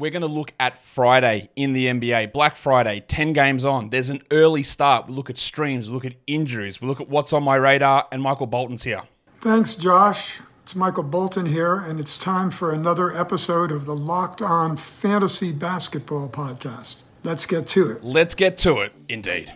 we're 0.00 0.10
going 0.10 0.22
to 0.22 0.28
look 0.28 0.52
at 0.58 0.78
Friday 0.78 1.50
in 1.56 1.74
the 1.74 1.86
NBA. 1.86 2.32
Black 2.32 2.56
Friday, 2.56 3.04
10 3.06 3.34
games 3.34 3.66
on. 3.66 3.90
There's 3.90 4.08
an 4.08 4.22
early 4.30 4.62
start. 4.62 5.06
We 5.06 5.14
look 5.14 5.28
at 5.28 5.36
streams, 5.36 5.90
we 5.90 5.94
look 5.94 6.06
at 6.06 6.14
injuries, 6.26 6.80
we 6.80 6.88
look 6.88 7.00
at 7.00 7.08
what's 7.08 7.34
on 7.34 7.42
my 7.42 7.56
radar, 7.56 8.08
and 8.10 8.22
Michael 8.22 8.46
Bolton's 8.46 8.84
here. 8.84 9.02
Thanks, 9.40 9.74
Josh. 9.74 10.40
It's 10.62 10.74
Michael 10.74 11.02
Bolton 11.02 11.46
here, 11.46 11.76
and 11.76 12.00
it's 12.00 12.16
time 12.16 12.50
for 12.50 12.72
another 12.72 13.14
episode 13.14 13.70
of 13.70 13.84
the 13.84 13.94
Locked 13.94 14.40
On 14.40 14.76
Fantasy 14.76 15.52
Basketball 15.52 16.28
Podcast. 16.28 17.02
Let's 17.22 17.44
get 17.44 17.66
to 17.68 17.90
it. 17.90 18.02
Let's 18.02 18.34
get 18.34 18.56
to 18.58 18.78
it, 18.78 18.92
indeed. 19.08 19.52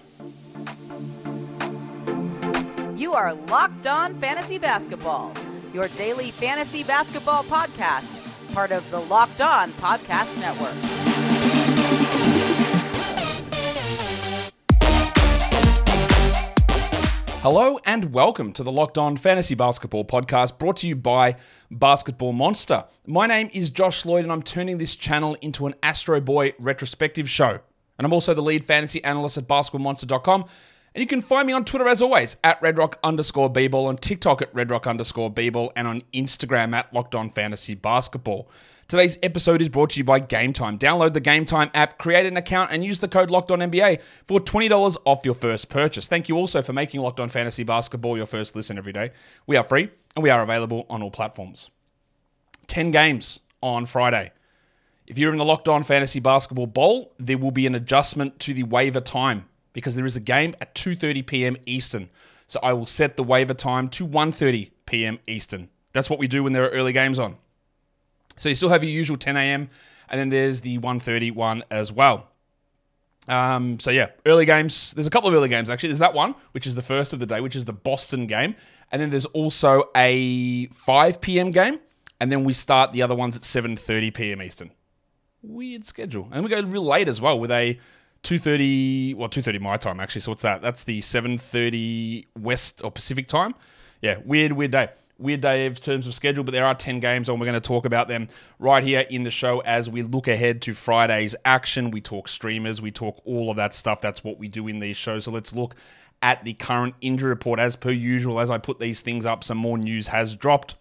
You 2.97 3.15
are 3.15 3.33
Locked 3.33 3.87
On 3.87 4.19
Fantasy 4.21 4.59
Basketball, 4.59 5.33
your 5.73 5.89
daily 5.89 6.33
fantasy 6.33 6.83
basketball 6.83 7.45
podcast 7.45 8.24
part 8.55 8.71
of 8.71 8.89
the 8.93 9.01
Locked 9.01 9.41
On 9.41 9.69
Podcast 9.73 10.39
Network. 10.41 10.71
Hello 17.43 17.81
and 17.85 18.13
welcome 18.13 18.53
to 18.53 18.63
the 18.63 18.71
Locked 18.71 18.97
On 18.97 19.17
Fantasy 19.17 19.57
Basketball 19.57 20.05
Podcast 20.05 20.57
brought 20.57 20.77
to 20.79 20.89
you 20.89 20.95
by 20.95 21.35
Basketball 21.73 22.33
Monster. 22.33 22.85
My 23.09 23.27
name 23.27 23.51
is 23.53 23.71
Josh 23.71 24.07
Lloyd 24.07 24.23
and 24.23 24.31
I'm 24.31 24.43
turning 24.43 24.79
this 24.79 24.95
channel 24.95 25.37
into 25.41 25.67
an 25.67 25.75
Astro 25.83 26.21
Boy 26.21 26.53
retrospective 26.61 27.29
show. 27.29 27.59
And 27.99 28.07
I'm 28.07 28.13
also 28.13 28.35
the 28.35 28.43
lead 28.43 28.65
fantasy 28.65 29.03
analyst 29.03 29.37
at 29.37 29.49
basketballmonster.com 29.49 30.45
and 30.95 31.01
you 31.01 31.09
can 31.09 31.21
find 31.21 31.47
me 31.47 31.53
on 31.53 31.65
Twitter 31.65 31.89
as 31.89 32.01
always 32.01 32.37
at 32.45 32.61
redrock 32.61 32.95
underscore 33.03 33.53
bball, 33.53 33.89
on 33.89 33.97
TikTok 33.97 34.41
at 34.41 34.55
redrock 34.55 34.89
underscore 34.89 35.33
bball, 35.33 35.73
and 35.75 35.89
on 35.89 36.03
Instagram 36.13 36.73
at 36.73 36.93
locked 36.95 37.17
on 37.17 37.31
fantasy 37.31 37.75
basketball. 37.75 38.49
Today's 38.87 39.19
episode 39.23 39.61
is 39.61 39.69
brought 39.69 39.91
to 39.91 39.99
you 39.99 40.05
by 40.05 40.21
Game 40.21 40.53
Time. 40.53 40.79
Download 40.79 41.13
the 41.13 41.21
Game 41.21 41.47
Time 41.47 41.71
app, 41.75 41.99
create 41.99 42.27
an 42.27 42.37
account, 42.37 42.71
and 42.71 42.85
use 42.85 43.01
the 43.01 43.09
code 43.09 43.31
Locked 43.31 43.51
On 43.51 43.59
NBA 43.59 44.03
for 44.25 44.39
$20 44.39 44.97
off 45.05 45.25
your 45.25 45.35
first 45.35 45.69
purchase. 45.69 46.07
Thank 46.07 46.29
you 46.29 46.37
also 46.37 46.63
for 46.63 46.73
making 46.73 47.01
Locked 47.01 47.19
On 47.19 47.29
Fantasy 47.29 47.65
Basketball 47.65 48.17
your 48.17 48.27
first 48.27 48.55
listen 48.55 48.79
every 48.79 48.93
day. 48.93 49.11
We 49.47 49.57
are 49.57 49.65
free 49.65 49.89
and 50.15 50.23
we 50.23 50.31
are 50.31 50.43
available 50.43 50.87
on 50.89 51.03
all 51.03 51.11
platforms. 51.11 51.71
10 52.69 52.93
games 52.93 53.41
on 53.63 53.85
Friday. 53.85 54.31
If 55.07 55.19
you're 55.19 55.33
in 55.33 55.39
the 55.39 55.45
Locked 55.45 55.69
On 55.69 55.83
Fantasy 55.83 56.21
Basketball 56.21 56.67
Bowl, 56.67 57.15
there 57.19 57.39
will 57.39 57.51
be 57.51 57.67
an 57.67 57.75
adjustment 57.75 58.39
to 58.41 58.55
the 58.55 58.63
waiver 58.63 59.01
time 59.01 59.47
because 59.75 59.97
there 59.97 60.07
is 60.07 60.17
a 60.17 60.21
game 60.21 60.55
at 60.63 60.75
2:30 60.75 61.27
p.m. 61.27 61.57
Eastern. 61.67 62.09
So 62.47 62.59
I 62.63 62.73
will 62.73 62.87
set 62.87 63.17
the 63.17 63.23
waiver 63.23 63.53
time 63.53 63.91
to 63.91 64.07
1:30 64.07 64.71
p.m. 64.87 65.19
Eastern. 65.27 65.69
That's 65.93 66.09
what 66.09 66.19
we 66.19 66.27
do 66.27 66.43
when 66.43 66.55
there 66.55 66.65
are 66.65 66.71
early 66.71 66.93
games 66.93 67.19
on. 67.19 67.37
So 68.39 68.49
you 68.49 68.55
still 68.55 68.71
have 68.71 68.83
your 68.83 68.93
usual 68.93 69.17
10 69.17 69.37
a.m. 69.37 69.69
and 70.09 70.19
then 70.19 70.31
there's 70.31 70.63
the 70.63 70.79
1:30 70.79 71.35
one 71.35 71.63
as 71.71 71.93
well. 71.93 72.31
Um, 73.29 73.81
so 73.81 73.91
yeah, 73.91 74.09
early 74.27 74.45
games. 74.45 74.93
There's 74.93 75.07
a 75.07 75.11
couple 75.11 75.29
of 75.29 75.35
early 75.35 75.49
games 75.49 75.71
actually. 75.71 75.91
There's 75.91 75.99
that 75.99 76.15
one, 76.15 76.35
which 76.53 76.67
is 76.67 76.75
the 76.75 76.83
first 76.83 77.13
of 77.13 77.19
the 77.19 77.27
day, 77.27 77.41
which 77.41 77.57
is 77.57 77.65
the 77.65 77.73
Boston 77.73 78.27
game, 78.27 78.55
and 78.93 79.01
then 79.01 79.11
there's 79.11 79.27
also 79.27 79.85
a 79.97 80.67
5 80.69 81.21
p.m. 81.21 81.51
game, 81.51 81.81
and 82.21 82.31
then 82.31 82.45
we 82.45 82.53
start 82.53 82.93
the 82.93 83.03
other 83.03 83.15
ones 83.15 83.37
at 83.37 83.43
7:30 83.43 84.15
p.m. 84.15 84.43
Eastern. 84.43 84.71
Weird 85.43 85.85
schedule, 85.85 86.29
and 86.33 86.45
we 86.45 86.51
go 86.51 86.61
real 86.63 86.85
late 86.85 87.09
as 87.09 87.21
well 87.21 87.39
with 87.41 87.51
a 87.51 87.79
2.30 88.25 89.15
well 89.17 89.29
2.30 89.29 89.61
my 89.61 89.77
time 89.77 90.01
actually. 90.01 90.23
So 90.23 90.33
what's 90.33 90.43
that? 90.43 90.63
That's 90.63 90.85
the 90.85 91.01
7.30 91.01 92.27
west 92.39 92.83
or 92.83 92.91
pacific 92.91 93.29
time. 93.29 93.55
Yeah 94.01 94.19
weird 94.25 94.53
weird 94.53 94.73
day. 94.73 94.89
Weird 95.17 95.43
day 95.43 95.67
in 95.67 95.75
terms 95.75 96.07
of 96.09 96.15
schedule 96.15 96.43
but 96.43 96.53
there 96.53 96.65
are 96.65 96.75
10 96.75 96.99
games 97.01 97.29
and 97.29 97.39
we're 97.39 97.47
going 97.47 97.61
to 97.61 97.67
talk 97.67 97.85
about 97.85 98.09
them 98.09 98.29
right 98.59 98.83
here 98.83 99.07
in 99.11 99.23
the 99.23 99.31
show 99.31 99.61
as 99.61 99.89
we 99.89 100.03
look 100.03 100.27
ahead 100.27 100.63
to 100.63 100.75
friday's 100.75 101.37
action. 101.45 101.91
We 101.91 102.01
talk 102.01 102.27
streamers. 102.27 102.83
We 102.83 102.91
talk 102.91 103.23
all 103.25 103.51
of 103.51 103.57
that 103.59 103.75
stuff. 103.75 104.01
That's 104.01 104.25
what 104.25 104.39
we 104.39 104.49
do 104.49 104.67
in 104.67 104.81
these 104.81 104.97
shows. 104.97 105.25
So 105.25 105.31
let's 105.31 105.55
look 105.55 105.77
at 106.23 106.45
the 106.45 106.55
current 106.55 106.95
injury 107.01 107.29
report. 107.29 107.61
As 107.61 107.77
per 107.77 107.91
usual 107.91 108.41
as 108.41 108.51
i 108.51 108.59
put 108.59 108.81
these 108.81 109.03
things 109.03 109.27
up 109.27 109.45
some 109.45 109.59
more 109.59 109.79
news 109.79 110.09
has 110.09 110.35
dropped. 110.35 110.75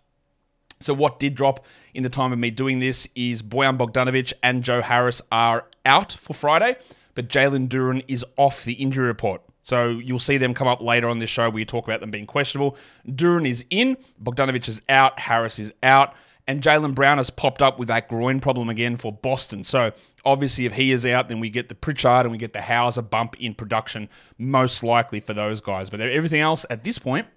So 0.79 0.93
what 0.93 1.19
did 1.19 1.35
drop 1.35 1.65
in 1.93 2.03
the 2.03 2.09
time 2.09 2.33
of 2.33 2.39
me 2.39 2.51
doing 2.51 2.79
this 2.79 3.07
is 3.15 3.41
Bojan 3.41 3.77
Bogdanovic 3.77 4.33
and 4.43 4.63
Joe 4.63 4.81
Harris 4.81 5.21
are 5.31 5.65
out 5.85 6.13
for 6.13 6.33
Friday 6.33 6.75
but 7.15 7.29
Jalen 7.29 7.67
Duren 7.67 8.03
is 8.07 8.25
off 8.37 8.63
the 8.63 8.73
injury 8.73 9.07
report. 9.07 9.41
So 9.63 9.89
you'll 9.89 10.19
see 10.19 10.37
them 10.37 10.53
come 10.53 10.67
up 10.67 10.81
later 10.81 11.07
on 11.07 11.19
this 11.19 11.29
show 11.29 11.49
where 11.49 11.59
you 11.59 11.65
talk 11.65 11.85
about 11.85 12.01
them 12.01 12.11
being 12.11 12.25
questionable. 12.25 12.77
Duren 13.07 13.47
is 13.47 13.65
in, 13.69 13.97
Bogdanovic 14.21 14.67
is 14.67 14.81
out, 14.89 15.19
Harris 15.19 15.57
is 15.57 15.73
out, 15.81 16.15
and 16.47 16.61
Jaylen 16.61 16.93
Brown 16.93 17.17
has 17.17 17.29
popped 17.29 17.61
up 17.61 17.79
with 17.79 17.87
that 17.87 18.09
groin 18.09 18.41
problem 18.41 18.69
again 18.69 18.97
for 18.97 19.13
Boston. 19.13 19.63
So 19.63 19.93
obviously, 20.25 20.65
if 20.65 20.73
he 20.73 20.91
is 20.91 21.05
out, 21.05 21.29
then 21.29 21.39
we 21.39 21.49
get 21.49 21.69
the 21.69 21.75
Pritchard 21.75 22.25
and 22.25 22.31
we 22.31 22.37
get 22.37 22.51
the 22.51 22.61
Hauser 22.61 23.01
bump 23.01 23.39
in 23.39 23.53
production, 23.53 24.09
most 24.37 24.83
likely 24.83 25.21
for 25.21 25.33
those 25.33 25.61
guys. 25.61 25.89
But 25.89 26.01
everything 26.01 26.41
else 26.41 26.65
at 26.69 26.83
this 26.83 26.99
point 26.99 27.27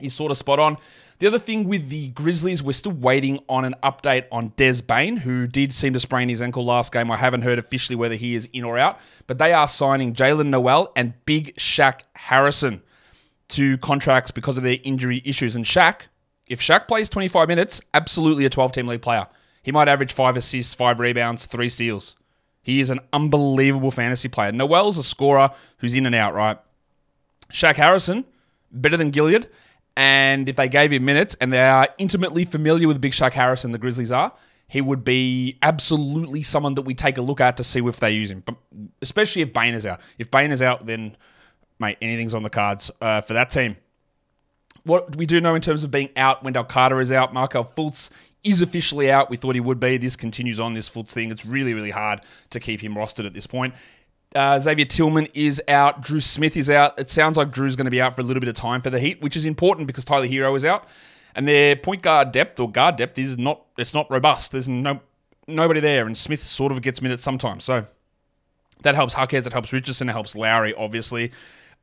is 0.00 0.14
sort 0.14 0.30
of 0.30 0.38
spot 0.38 0.58
on. 0.58 0.78
The 1.18 1.26
other 1.26 1.38
thing 1.38 1.68
with 1.68 1.88
the 1.90 2.08
Grizzlies, 2.08 2.62
we're 2.62 2.72
still 2.72 2.92
waiting 2.92 3.38
on 3.48 3.64
an 3.64 3.74
update 3.82 4.26
on 4.32 4.52
Des 4.56 4.82
Bane, 4.82 5.16
who 5.16 5.46
did 5.46 5.72
seem 5.72 5.92
to 5.92 6.00
sprain 6.00 6.28
his 6.28 6.42
ankle 6.42 6.64
last 6.64 6.92
game. 6.92 7.10
I 7.10 7.16
haven't 7.16 7.42
heard 7.42 7.58
officially 7.58 7.94
whether 7.94 8.16
he 8.16 8.34
is 8.34 8.48
in 8.52 8.64
or 8.64 8.78
out, 8.78 8.98
but 9.26 9.38
they 9.38 9.52
are 9.52 9.68
signing 9.68 10.12
Jaylen 10.12 10.46
Nowell 10.46 10.92
and 10.96 11.14
Big 11.24 11.54
Shaq 11.56 12.00
Harrison 12.14 12.82
to 13.48 13.78
contracts 13.78 14.30
because 14.32 14.56
of 14.56 14.64
their 14.64 14.78
injury 14.82 15.22
issues. 15.24 15.54
And 15.54 15.64
Shaq, 15.64 16.02
if 16.48 16.60
Shaq 16.60 16.88
plays 16.88 17.08
25 17.08 17.46
minutes, 17.46 17.80
absolutely 17.94 18.44
a 18.44 18.50
12 18.50 18.72
team 18.72 18.86
league 18.86 19.02
player. 19.02 19.26
He 19.62 19.72
might 19.72 19.88
average 19.88 20.12
five 20.12 20.36
assists, 20.36 20.74
five 20.74 21.00
rebounds, 21.00 21.46
three 21.46 21.68
steals. 21.68 22.16
He 22.62 22.80
is 22.80 22.90
an 22.90 23.00
unbelievable 23.12 23.90
fantasy 23.90 24.28
player. 24.28 24.50
Nowell's 24.50 24.98
a 24.98 25.02
scorer 25.02 25.50
who's 25.78 25.94
in 25.94 26.06
and 26.06 26.14
out, 26.14 26.34
right? 26.34 26.58
Shaq 27.52 27.76
Harrison, 27.76 28.24
better 28.72 28.96
than 28.96 29.10
Gilead. 29.10 29.48
And 29.96 30.48
if 30.48 30.56
they 30.56 30.68
gave 30.68 30.92
him 30.92 31.04
minutes 31.04 31.36
and 31.40 31.52
they 31.52 31.62
are 31.62 31.88
intimately 31.98 32.44
familiar 32.44 32.88
with 32.88 33.00
Big 33.00 33.12
Shaq 33.12 33.32
Harrison, 33.32 33.70
the 33.70 33.78
Grizzlies 33.78 34.10
are, 34.10 34.32
he 34.66 34.80
would 34.80 35.04
be 35.04 35.56
absolutely 35.62 36.42
someone 36.42 36.74
that 36.74 36.82
we 36.82 36.94
take 36.94 37.18
a 37.18 37.22
look 37.22 37.40
at 37.40 37.56
to 37.58 37.64
see 37.64 37.80
if 37.80 38.00
they 38.00 38.10
use 38.10 38.30
him. 38.30 38.42
But 38.44 38.56
especially 39.02 39.42
if 39.42 39.52
Bane 39.52 39.74
is 39.74 39.86
out. 39.86 40.00
If 40.18 40.30
Bane 40.30 40.50
is 40.50 40.62
out, 40.62 40.84
then 40.86 41.16
mate, 41.78 41.98
anything's 42.02 42.34
on 42.34 42.42
the 42.42 42.50
cards 42.50 42.90
uh, 43.00 43.20
for 43.20 43.34
that 43.34 43.50
team. 43.50 43.76
What 44.84 45.16
we 45.16 45.26
do 45.26 45.40
know 45.40 45.54
in 45.54 45.62
terms 45.62 45.84
of 45.84 45.90
being 45.90 46.10
out, 46.16 46.42
Wendell 46.42 46.64
Carter 46.64 47.00
is 47.00 47.12
out. 47.12 47.32
Markelle 47.32 47.64
Fultz 47.64 48.10
is 48.42 48.60
officially 48.60 49.10
out. 49.10 49.30
We 49.30 49.36
thought 49.36 49.54
he 49.54 49.60
would 49.60 49.80
be. 49.80 49.96
This 49.96 50.16
continues 50.16 50.60
on 50.60 50.74
this 50.74 50.90
Fultz 50.90 51.12
thing. 51.12 51.30
It's 51.30 51.46
really, 51.46 51.72
really 51.72 51.90
hard 51.90 52.20
to 52.50 52.60
keep 52.60 52.80
him 52.80 52.94
rostered 52.94 53.26
at 53.26 53.32
this 53.32 53.46
point. 53.46 53.74
Uh, 54.34 54.58
Xavier 54.58 54.84
Tillman 54.84 55.28
is 55.32 55.62
out. 55.68 56.02
Dru 56.02 56.20
Smith 56.20 56.56
is 56.56 56.68
out. 56.68 56.98
It 56.98 57.08
sounds 57.08 57.36
like 57.36 57.52
Dru's 57.52 57.76
going 57.76 57.84
to 57.84 57.90
be 57.90 58.00
out 58.00 58.16
for 58.16 58.22
a 58.22 58.24
little 58.24 58.40
bit 58.40 58.48
of 58.48 58.56
time 58.56 58.80
for 58.80 58.90
the 58.90 58.98
Heat, 58.98 59.20
which 59.22 59.36
is 59.36 59.44
important 59.44 59.86
because 59.86 60.04
Tyler 60.04 60.26
Herro 60.26 60.56
is 60.56 60.64
out, 60.64 60.88
and 61.36 61.46
their 61.46 61.76
point 61.76 62.02
guard 62.02 62.32
depth 62.32 62.58
or 62.58 62.70
guard 62.70 62.96
depth 62.96 63.18
is 63.18 63.38
not 63.38 63.62
it's 63.78 63.94
not 63.94 64.10
robust. 64.10 64.52
There's 64.52 64.68
no 64.68 65.00
nobody 65.46 65.80
there, 65.80 66.06
and 66.06 66.16
Smith 66.16 66.42
sort 66.42 66.72
of 66.72 66.82
gets 66.82 67.00
minutes 67.00 67.22
sometimes. 67.22 67.64
So 67.64 67.84
that 68.82 68.96
helps 68.96 69.14
Jaquez. 69.14 69.46
It 69.46 69.52
helps 69.52 69.72
Richardson. 69.72 70.08
It 70.08 70.12
helps 70.12 70.34
Lowry. 70.34 70.74
Obviously, 70.74 71.30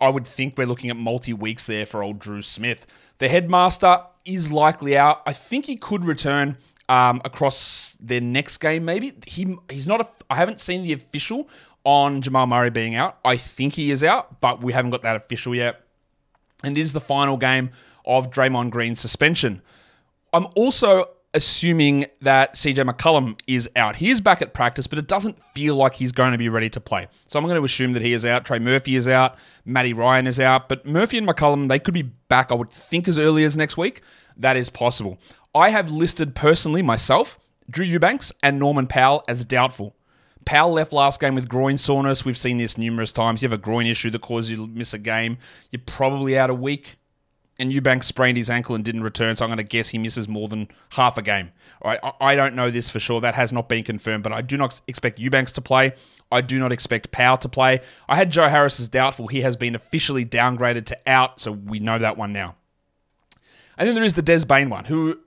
I 0.01 0.09
would 0.09 0.27
think 0.27 0.57
we're 0.57 0.67
looking 0.67 0.89
at 0.89 0.97
multi 0.97 1.33
weeks 1.33 1.65
there 1.67 1.85
for 1.85 2.03
old 2.03 2.19
Dru 2.19 2.41
Smith. 2.41 2.85
The 3.19 3.29
headmaster 3.29 4.01
is 4.25 4.51
likely 4.51 4.97
out. 4.97 5.21
I 5.25 5.33
think 5.33 5.65
he 5.65 5.77
could 5.77 6.03
return. 6.05 6.57
Um, 6.89 7.21
across 7.23 7.95
their 8.01 8.19
next 8.19 8.57
game, 8.57 8.83
maybe 8.83 9.13
he 9.25 9.55
he's 9.69 9.87
not. 9.87 10.01
A, 10.01 10.07
I 10.29 10.35
haven't 10.35 10.59
seen 10.59 10.83
the 10.83 10.91
official 10.91 11.47
on 11.83 12.21
Jamal 12.21 12.47
Murray 12.47 12.69
being 12.69 12.95
out. 12.95 13.19
I 13.25 13.37
think 13.37 13.73
he 13.73 13.91
is 13.91 14.03
out, 14.03 14.41
but 14.41 14.61
we 14.61 14.73
haven't 14.73 14.91
got 14.91 15.01
that 15.01 15.15
official 15.15 15.55
yet. 15.55 15.81
And 16.63 16.75
this 16.75 16.85
is 16.85 16.93
the 16.93 17.01
final 17.01 17.37
game 17.37 17.71
of 18.05 18.29
Draymond 18.29 18.69
Green's 18.71 18.99
suspension. 18.99 19.61
I'm 20.33 20.47
also 20.55 21.05
assuming 21.33 22.05
that 22.21 22.55
CJ 22.55 22.89
McCollum 22.89 23.39
is 23.47 23.69
out. 23.75 23.95
He 23.95 24.09
is 24.09 24.19
back 24.19 24.41
at 24.41 24.53
practice, 24.53 24.85
but 24.85 24.99
it 24.99 25.07
doesn't 25.07 25.41
feel 25.41 25.75
like 25.75 25.93
he's 25.93 26.11
going 26.11 26.33
to 26.33 26.37
be 26.37 26.49
ready 26.49 26.69
to 26.69 26.81
play. 26.81 27.07
So 27.27 27.39
I'm 27.39 27.45
going 27.45 27.55
to 27.57 27.63
assume 27.63 27.93
that 27.93 28.01
he 28.01 28.13
is 28.13 28.25
out. 28.25 28.45
Trey 28.45 28.59
Murphy 28.59 28.95
is 28.95 29.07
out. 29.07 29.37
Matty 29.65 29.93
Ryan 29.93 30.27
is 30.27 30.39
out. 30.39 30.67
But 30.67 30.85
Murphy 30.85 31.17
and 31.17 31.27
McCollum, 31.27 31.69
they 31.69 31.79
could 31.79 31.93
be 31.93 32.01
back, 32.01 32.51
I 32.51 32.55
would 32.55 32.69
think, 32.69 33.07
as 33.07 33.17
early 33.17 33.43
as 33.43 33.55
next 33.55 33.77
week. 33.77 34.01
That 34.37 34.57
is 34.57 34.69
possible. 34.69 35.19
I 35.55 35.69
have 35.69 35.91
listed 35.91 36.35
personally 36.35 36.81
myself, 36.81 37.39
Drew 37.69 37.85
Eubanks, 37.85 38.33
and 38.43 38.59
Norman 38.59 38.87
Powell 38.87 39.23
as 39.27 39.45
doubtful. 39.45 39.95
Powell 40.45 40.73
left 40.73 40.93
last 40.93 41.19
game 41.19 41.35
with 41.35 41.47
groin 41.47 41.77
soreness. 41.77 42.25
We've 42.25 42.37
seen 42.37 42.57
this 42.57 42.77
numerous 42.77 43.11
times. 43.11 43.41
You 43.41 43.49
have 43.49 43.59
a 43.59 43.61
groin 43.61 43.85
issue 43.85 44.09
that 44.11 44.21
causes 44.21 44.51
you 44.51 44.57
to 44.57 44.67
miss 44.67 44.93
a 44.93 44.99
game. 44.99 45.37
You're 45.71 45.81
probably 45.85 46.37
out 46.37 46.49
a 46.49 46.53
week. 46.55 46.97
And 47.59 47.71
Eubanks 47.71 48.07
sprained 48.07 48.37
his 48.37 48.49
ankle 48.49 48.73
and 48.73 48.83
didn't 48.83 49.03
return, 49.03 49.35
so 49.35 49.45
I'm 49.45 49.49
going 49.49 49.57
to 49.57 49.63
guess 49.63 49.89
he 49.89 49.99
misses 49.99 50.27
more 50.27 50.47
than 50.47 50.67
half 50.89 51.19
a 51.19 51.21
game. 51.21 51.51
All 51.83 51.91
right, 51.91 51.99
I 52.19 52.33
don't 52.33 52.55
know 52.55 52.71
this 52.71 52.89
for 52.89 52.99
sure. 52.99 53.21
That 53.21 53.35
has 53.35 53.51
not 53.51 53.69
been 53.69 53.83
confirmed, 53.83 54.23
but 54.23 54.31
I 54.31 54.41
do 54.41 54.57
not 54.57 54.81
expect 54.87 55.19
Eubanks 55.19 55.51
to 55.53 55.61
play. 55.61 55.93
I 56.31 56.41
do 56.41 56.57
not 56.57 56.71
expect 56.71 57.11
Powell 57.11 57.37
to 57.37 57.49
play. 57.49 57.81
I 58.09 58.15
had 58.15 58.31
Joe 58.31 58.47
Harris 58.47 58.79
as 58.79 58.87
doubtful. 58.87 59.27
He 59.27 59.41
has 59.41 59.55
been 59.55 59.75
officially 59.75 60.25
downgraded 60.25 60.85
to 60.87 60.97
out, 61.05 61.39
so 61.39 61.51
we 61.51 61.79
know 61.79 61.99
that 61.99 62.17
one 62.17 62.33
now. 62.33 62.55
And 63.77 63.87
then 63.87 63.93
there 63.93 64.05
is 64.05 64.15
the 64.15 64.23
Des 64.23 64.45
Bane 64.45 64.69
one, 64.69 64.85
who 64.85 65.19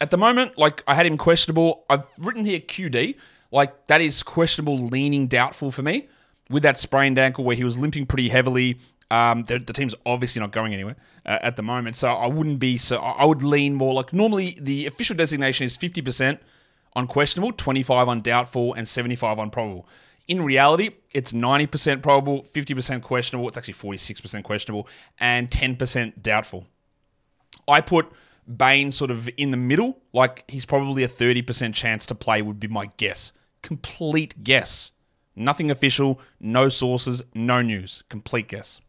at 0.00 0.10
the 0.10 0.16
moment, 0.16 0.56
like 0.56 0.82
I 0.86 0.94
had 0.94 1.06
him 1.06 1.18
questionable. 1.18 1.84
I've 1.90 2.06
written 2.18 2.44
here 2.44 2.60
QD 2.60 3.16
Like 3.54 3.86
that 3.86 4.00
is 4.00 4.24
questionable, 4.24 4.76
leaning 4.76 5.28
doubtful 5.28 5.70
for 5.70 5.82
me 5.82 6.08
with 6.50 6.64
that 6.64 6.76
sprained 6.76 7.20
ankle 7.20 7.44
where 7.44 7.54
he 7.54 7.62
was 7.62 7.78
limping 7.78 8.04
pretty 8.04 8.28
heavily. 8.28 8.80
Um, 9.12 9.44
the, 9.44 9.60
the, 9.60 9.72
team's 9.72 9.94
obviously 10.04 10.40
not 10.40 10.50
going 10.50 10.74
anywhere 10.74 10.96
uh, 11.24 11.38
at 11.40 11.54
the 11.54 11.62
moment, 11.62 11.94
so 11.94 12.08
I 12.08 12.26
wouldn't 12.26 12.58
be 12.58 12.76
so. 12.78 12.96
I 12.96 13.24
would 13.24 13.44
lean 13.44 13.76
more 13.76 13.94
like 13.94 14.12
normally 14.12 14.58
the 14.60 14.86
official 14.86 15.14
designation 15.14 15.66
is 15.66 15.76
fifty 15.76 16.02
percent 16.02 16.40
on 16.94 17.06
questionable, 17.06 17.52
twenty 17.52 17.84
five 17.84 18.08
on 18.08 18.22
doubtful, 18.22 18.74
and 18.74 18.88
seventy 18.88 19.14
five 19.14 19.38
on 19.38 19.50
probable. 19.50 19.86
In 20.26 20.42
reality, 20.42 20.90
it's 21.12 21.32
ninety 21.32 21.66
percent 21.66 22.02
probable, 22.02 22.42
fifty 22.42 22.74
percent 22.74 23.04
questionable. 23.04 23.46
It's 23.46 23.56
actually 23.56 23.74
forty 23.74 23.98
six 23.98 24.20
percent 24.20 24.44
questionable, 24.44 24.88
and 25.20 25.48
ten 25.48 25.76
percent 25.76 26.24
doubtful. 26.24 26.66
I 27.68 27.82
put 27.82 28.10
Bane 28.56 28.90
sort 28.90 29.12
of 29.12 29.30
in 29.36 29.52
the 29.52 29.56
middle, 29.56 29.98
like 30.12 30.42
he's 30.48 30.66
probably 30.66 31.04
a 31.04 31.08
thirty 31.08 31.42
percent 31.42 31.76
chance 31.76 32.04
to 32.06 32.16
play 32.16 32.42
would 32.42 32.58
be 32.58 32.66
my 32.66 32.90
guess. 32.96 33.32
Complete 33.64 34.44
guess. 34.44 34.92
Nothing 35.34 35.70
official, 35.70 36.20
no 36.38 36.68
sources, 36.68 37.22
no 37.34 37.62
news. 37.62 38.04
Complete 38.10 38.46
guess. 38.46 38.82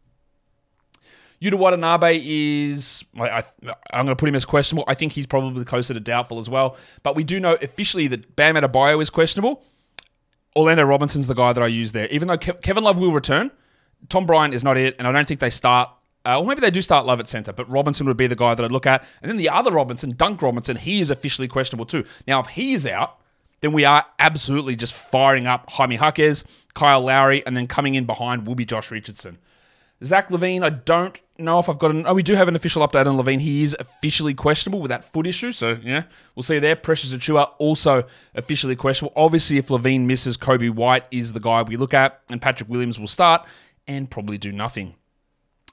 Yuta 1.41 1.53
Watanabe 1.53 2.21
is, 2.21 3.05
I, 3.17 3.43
am 3.93 4.05
going 4.05 4.07
to 4.07 4.15
put 4.17 4.27
him 4.27 4.35
as 4.35 4.43
questionable. 4.43 4.83
I 4.85 4.93
think 4.93 5.13
he's 5.13 5.25
probably 5.25 5.63
closer 5.63 5.93
to 5.93 5.99
doubtful 6.01 6.39
as 6.39 6.49
well. 6.49 6.75
But 7.03 7.15
we 7.15 7.23
do 7.23 7.39
know 7.39 7.53
officially 7.61 8.07
that 8.09 8.35
Bam 8.35 8.55
Adebayo 8.55 9.01
is 9.01 9.09
questionable. 9.09 9.63
Orlando 10.57 10.83
Robinson's 10.83 11.27
the 11.27 11.33
guy 11.33 11.53
that 11.53 11.63
I 11.63 11.67
use 11.67 11.93
there. 11.93 12.09
Even 12.09 12.27
though 12.27 12.37
Ke- 12.37 12.61
Kevin 12.61 12.83
Love 12.83 12.97
will 12.97 13.13
return, 13.13 13.51
Tom 14.09 14.25
Bryant 14.25 14.53
is 14.53 14.63
not 14.63 14.77
it, 14.77 14.97
and 14.99 15.07
I 15.07 15.13
don't 15.13 15.25
think 15.25 15.39
they 15.39 15.49
start. 15.49 15.89
Uh, 16.25 16.39
or 16.39 16.45
maybe 16.45 16.59
they 16.59 16.71
do 16.71 16.81
start 16.81 17.05
Love 17.05 17.21
at 17.21 17.29
center, 17.29 17.53
but 17.53 17.69
Robinson 17.69 18.07
would 18.07 18.17
be 18.17 18.27
the 18.27 18.35
guy 18.35 18.55
that 18.55 18.65
I'd 18.65 18.73
look 18.73 18.87
at. 18.87 19.05
And 19.21 19.29
then 19.29 19.37
the 19.37 19.47
other 19.47 19.71
Robinson, 19.71 20.15
Dunk 20.17 20.41
Robinson, 20.41 20.75
he 20.75 20.99
is 20.99 21.09
officially 21.09 21.47
questionable 21.47 21.85
too. 21.85 22.03
Now, 22.27 22.41
if 22.41 22.47
he 22.47 22.73
is 22.73 22.85
out, 22.85 23.21
then 23.61 23.71
we 23.71 23.85
are 23.85 24.05
absolutely 24.19 24.75
just 24.75 24.93
firing 24.93 25.47
up 25.47 25.69
Jaime 25.69 25.95
Jaquez, 25.95 26.43
Kyle 26.73 27.01
Lowry, 27.01 27.45
and 27.45 27.55
then 27.55 27.67
coming 27.67 27.95
in 27.95 28.05
behind 28.05 28.45
will 28.45 28.55
be 28.55 28.65
Josh 28.65 28.91
Richardson. 28.91 29.37
Zach 30.03 30.29
LaVine, 30.29 30.63
I 30.63 30.69
don't 30.69 31.19
know 31.37 31.59
if 31.59 31.69
I've 31.69 31.79
got 31.79 31.91
an. 31.91 32.05
Oh, 32.05 32.13
we 32.13 32.23
do 32.23 32.35
have 32.35 32.47
an 32.47 32.55
official 32.55 32.85
update 32.85 33.07
on 33.07 33.17
LaVine. 33.17 33.39
He 33.39 33.63
is 33.63 33.75
officially 33.79 34.33
questionable 34.33 34.81
with 34.81 34.89
that 34.89 35.05
foot 35.05 35.25
issue. 35.25 35.51
So, 35.51 35.77
yeah, 35.81 36.03
we'll 36.35 36.43
see 36.43 36.59
there. 36.59 36.75
Precious 36.75 37.13
Achiuwa 37.13 37.51
also 37.59 38.03
officially 38.35 38.75
questionable. 38.75 39.13
Obviously, 39.15 39.57
if 39.57 39.67
LaVine 39.67 40.01
misses, 40.01 40.37
Coby 40.37 40.69
White 40.69 41.05
is 41.11 41.33
the 41.33 41.39
guy 41.39 41.61
we 41.63 41.77
look 41.77 41.93
at, 41.93 42.21
and 42.29 42.41
Patrick 42.41 42.69
Williams 42.69 42.99
will 42.99 43.07
start 43.07 43.47
and 43.87 44.09
probably 44.11 44.37
do 44.37 44.51
nothing. 44.51 44.95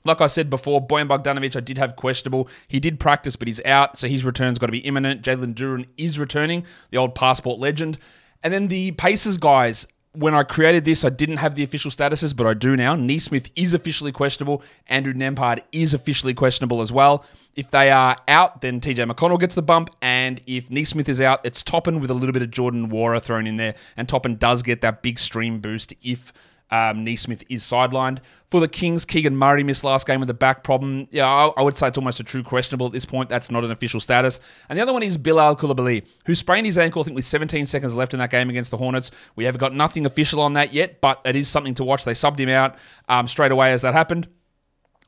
Like 0.05 0.21
I 0.21 0.27
said 0.27 0.51
before, 0.51 0.85
Bojan 0.85 1.09
Bogdanovic, 1.09 1.57
I 1.57 1.61
did 1.61 1.79
have 1.79 1.97
questionable. 1.97 2.49
He 2.69 2.81
did 2.81 2.99
practice, 2.99 3.37
but 3.37 3.49
he's 3.49 3.65
out, 3.65 3.99
so 3.99 4.09
his 4.09 4.25
return's 4.25 4.59
got 4.59 4.67
to 4.67 4.73
be 4.73 4.79
imminent. 4.79 5.23
Jalen 5.23 5.55
Duren 5.55 5.87
is 5.97 6.19
returning, 6.19 6.65
the 6.91 6.99
old 6.99 7.15
passport 7.15 7.59
legend. 7.59 7.99
And 8.43 8.53
then 8.53 8.69
the 8.69 8.91
Pacers 8.93 9.39
guys, 9.39 9.87
when 10.15 10.35
I 10.35 10.43
created 10.43 10.85
this, 10.85 11.05
I 11.05 11.09
didn't 11.09 11.39
have 11.39 11.55
the 11.55 11.63
official 11.63 11.91
statuses, 11.91 12.37
but 12.37 12.47
I 12.47 12.55
do 12.55 12.77
now. 12.77 12.95
Nesmith 12.95 13.51
is 13.57 13.73
officially 13.73 14.13
questionable. 14.13 14.63
Andrew 14.89 15.15
Nembhard 15.15 15.63
is 15.73 15.95
officially 15.95 16.35
questionable 16.35 16.83
as 16.83 16.93
well. 16.93 17.25
If 17.55 17.71
they 17.71 17.91
are 17.91 18.17
out, 18.29 18.61
then 18.61 18.81
TJ 18.81 19.11
McConnell 19.11 19.41
gets 19.41 19.55
the 19.55 19.63
bump. 19.63 19.91
And 20.03 20.41
if 20.47 20.71
Nesmith 20.71 21.09
is 21.09 21.21
out, 21.21 21.41
it's 21.45 21.63
Toppin 21.63 22.01
with 22.01 22.11
a 22.11 22.15
little 22.15 22.33
bit 22.33 22.43
of 22.43 22.51
Jordan 22.51 22.91
Nwora 22.91 23.23
thrown 23.23 23.47
in 23.47 23.57
there. 23.57 23.75
And 23.97 24.09
Toppin 24.09 24.37
does 24.37 24.63
get 24.63 24.81
that 24.83 25.03
big 25.03 25.19
stream 25.19 25.61
boost 25.61 25.95
if 26.03 26.33
um, 26.73 27.05
Nesmith 27.05 27.45
is 27.51 27.63
sidelined. 27.63 28.19
For 28.47 28.59
the 28.59 28.67
Kings, 28.67 29.05
Keegan 29.05 29.37
Murray 29.37 29.63
missed 29.63 29.85
last 29.85 30.07
game 30.07 30.21
with 30.21 30.31
a 30.31 30.35
back 30.35 30.65
problem. 30.65 31.07
Yeah, 31.11 31.27
I, 31.27 31.49
I, 31.59 31.63
would 31.63 31.77
say 31.77 31.89
it's 31.89 31.99
almost 31.99 32.19
a 32.19 32.25
true 32.25 32.43
questionable 32.43 32.87
at 32.87 32.93
this 32.93 33.05
point. 33.05 33.29
That's 33.29 33.51
not 33.51 33.63
an 33.63 33.71
official 33.71 34.01
status. 34.01 34.41
And 34.69 34.79
the 34.79 34.83
other 34.83 34.93
one 34.93 35.03
is 35.03 35.19
Bilal 35.19 35.57
Coulibaly, 35.57 36.05
who 36.25 36.35
sprained 36.35 36.67
his 36.67 36.79
ankle, 36.79 37.03
I 37.03 37.05
think, 37.05 37.15
with 37.15 37.27
17 37.27 37.67
seconds 37.67 37.95
left 37.95 38.15
in 38.15 38.21
that 38.21 38.31
game 38.31 38.49
against 38.49 38.71
the 38.71 38.79
Hornets. 38.79 39.11
We 39.37 39.45
have 39.45 39.59
got 39.59 39.75
nothing 39.75 40.07
official 40.07 40.41
on 40.41 40.55
that 40.55 40.73
yet, 40.73 41.01
but 41.03 41.21
it 41.27 41.37
is 41.37 41.47
something 41.47 41.75
to 41.75 41.85
watch. 41.85 42.05
They 42.05 42.13
subbed 42.13 42.39
him 42.39 42.49
out 42.49 42.77
um, 43.09 43.29
straight 43.29 43.53
away 43.53 43.73
as 43.73 43.83
that 43.83 43.93
happened. 43.93 44.29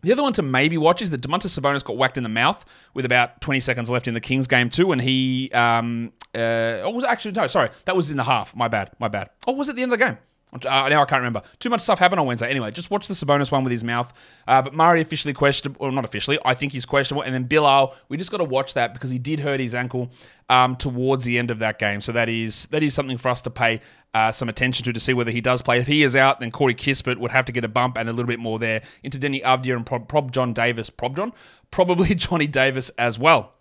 The 0.03 0.13
other 0.13 0.23
one 0.23 0.35
to 0.35 0.43
maybe 0.43 0.77
watch 0.77 1.01
is 1.01 1.11
that 1.13 1.23
Domantas 1.23 1.59
Sabonis 1.59 1.83
got 1.83 1.97
whacked 1.97 2.19
in 2.19 2.25
the 2.25 2.29
mouth 2.29 2.63
with 2.93 3.07
about 3.07 3.41
20 3.41 3.59
seconds 3.61 3.89
left 3.89 4.07
in 4.07 4.13
the 4.13 4.21
Kings 4.21 4.47
game 4.47 4.69
too, 4.69 4.93
and 4.93 5.01
he 5.01 5.51
um 5.55 6.13
uh 6.35 6.85
oh 6.85 6.91
was 6.91 7.05
actually 7.05 7.33
no 7.33 7.47
sorry 7.47 7.71
that 7.87 7.97
was 7.97 8.11
in 8.11 8.19
the 8.19 8.25
half. 8.25 8.55
My 8.55 8.69
bad, 8.69 8.91
my 8.99 9.09
bad. 9.09 9.31
Oh, 9.47 9.55
was 9.55 9.71
it 9.71 9.77
the 9.77 9.83
end 9.83 9.95
of 9.95 9.99
the 9.99 10.05
game? 10.05 10.19
Uh, 10.55 10.89
now 10.89 11.03
I 11.03 11.05
can't 11.05 11.21
remember. 11.21 11.43
Too 11.59 11.69
much 11.69 11.81
stuff 11.81 11.99
happened 11.99 12.21
on 12.21 12.27
Wednesday. 12.27 12.49
Anyway, 12.49 12.71
just 12.71 12.91
watch 12.91 13.09
the 13.09 13.15
Sabonis 13.15 13.51
one 13.51 13.65
with 13.65 13.73
his 13.73 13.83
mouth. 13.83 14.13
Uh, 14.47 14.63
but 14.63 14.75
Murray 14.75 15.01
officially 15.01 15.35
questionable, 15.35 15.85
or 15.85 15.91
not 15.91 16.05
officially. 16.05 16.39
I 16.45 16.55
think 16.55 16.73
he's 16.73 16.87
questionable. 16.87 17.23
And 17.23 17.35
then 17.35 17.45
Bilal, 17.45 17.95
we 18.09 18.17
just 18.17 18.31
got 18.31 18.39
to 18.39 18.45
watch 18.45 18.75
that 18.75 18.95
because 18.95 19.11
he 19.11 19.19
did 19.19 19.41
hurt 19.41 19.59
his 19.59 19.75
ankle 19.75 20.11
um, 20.49 20.77
towards 20.77 21.25
the 21.25 21.39
end 21.39 21.51
of 21.51 21.59
that 21.59 21.79
game. 21.79 22.01
So 22.01 22.13
that 22.13 22.29
is 22.29 22.67
that 22.67 22.83
is 22.83 22.95
something 22.95 23.19
for 23.19 23.29
us 23.31 23.41
to 23.43 23.51
pay 23.51 23.81
uh, 24.13 24.31
some 24.31 24.49
attention 24.49 24.85
to 24.85 24.93
to 24.93 25.01
see 25.01 25.15
whether 25.15 25.31
he 25.31 25.41
does 25.41 25.63
play. 25.63 25.79
If 25.79 25.87
he 25.87 26.03
is 26.03 26.15
out, 26.15 26.41
then 26.41 26.51
Corey 26.51 26.75
Kispert 26.75 27.19
would 27.19 27.31
have 27.31 27.45
to 27.47 27.53
get 27.53 27.65
a 27.65 27.69
bump 27.69 27.97
and 27.97 28.09
a 28.09 28.13
little 28.13 28.29
bit 28.29 28.39
more 28.39 28.59
there 28.59 28.83
into 29.03 29.19
Deni 29.19 29.43
Avdija 29.43 29.77
and 29.77 29.87
Prob, 29.87 30.09
Prob 30.09 30.33
John 30.33 30.53
Davis. 30.53 30.91
Prob 30.91 31.17
John, 31.17 31.33
probably 31.71 32.15
Johnny 32.15 32.47
Davis 32.47 32.91
as 32.91 33.19
well. 33.19 33.54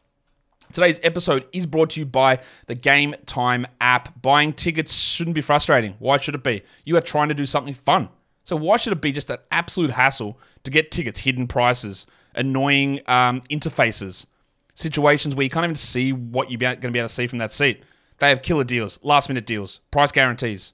Today's 0.74 1.00
episode 1.04 1.46
is 1.54 1.68
brought 1.68 1.92
to 1.92 2.00
you 2.00 2.06
by 2.08 2.40
the 2.66 2.74
Game 2.74 3.14
Time 3.28 3.68
app. 3.80 4.20
Buying 4.24 4.54
tickets 4.54 4.92
shouldn't 4.92 5.36
be 5.36 5.42
frustrating. 5.42 5.94
Why 6.00 6.18
should 6.18 6.34
it 6.34 6.44
be? 6.44 6.64
You 6.84 6.98
are 6.98 7.02
trying 7.02 7.28
to 7.28 7.36
do 7.36 7.46
something 7.46 7.76
fun. 7.76 8.10
So 8.44 8.56
why 8.56 8.78
should 8.78 8.92
it 8.92 9.00
be 9.00 9.12
just 9.12 9.30
an 9.30 9.38
absolute 9.52 9.92
hassle 9.92 10.40
to 10.64 10.72
get 10.72 10.90
tickets, 10.90 11.20
hidden 11.20 11.48
prices, 11.48 12.08
annoying 12.34 13.02
um, 13.06 13.42
interfaces, 13.52 14.26
situations 14.74 15.36
where 15.36 15.44
you 15.44 15.50
can't 15.52 15.64
even 15.64 15.76
see 15.76 16.12
what 16.12 16.50
you're 16.50 16.58
going 16.58 16.82
to 16.82 16.90
be 16.90 16.98
able 16.98 17.08
to 17.08 17.14
see 17.14 17.28
from 17.28 17.38
that 17.38 17.54
seat? 17.54 17.84
They 18.18 18.30
have 18.30 18.42
killer 18.42 18.64
deals, 18.64 19.00
last 19.04 19.30
minute 19.30 19.46
deals, 19.46 19.80
price 19.92 20.12
guarantees, 20.12 20.74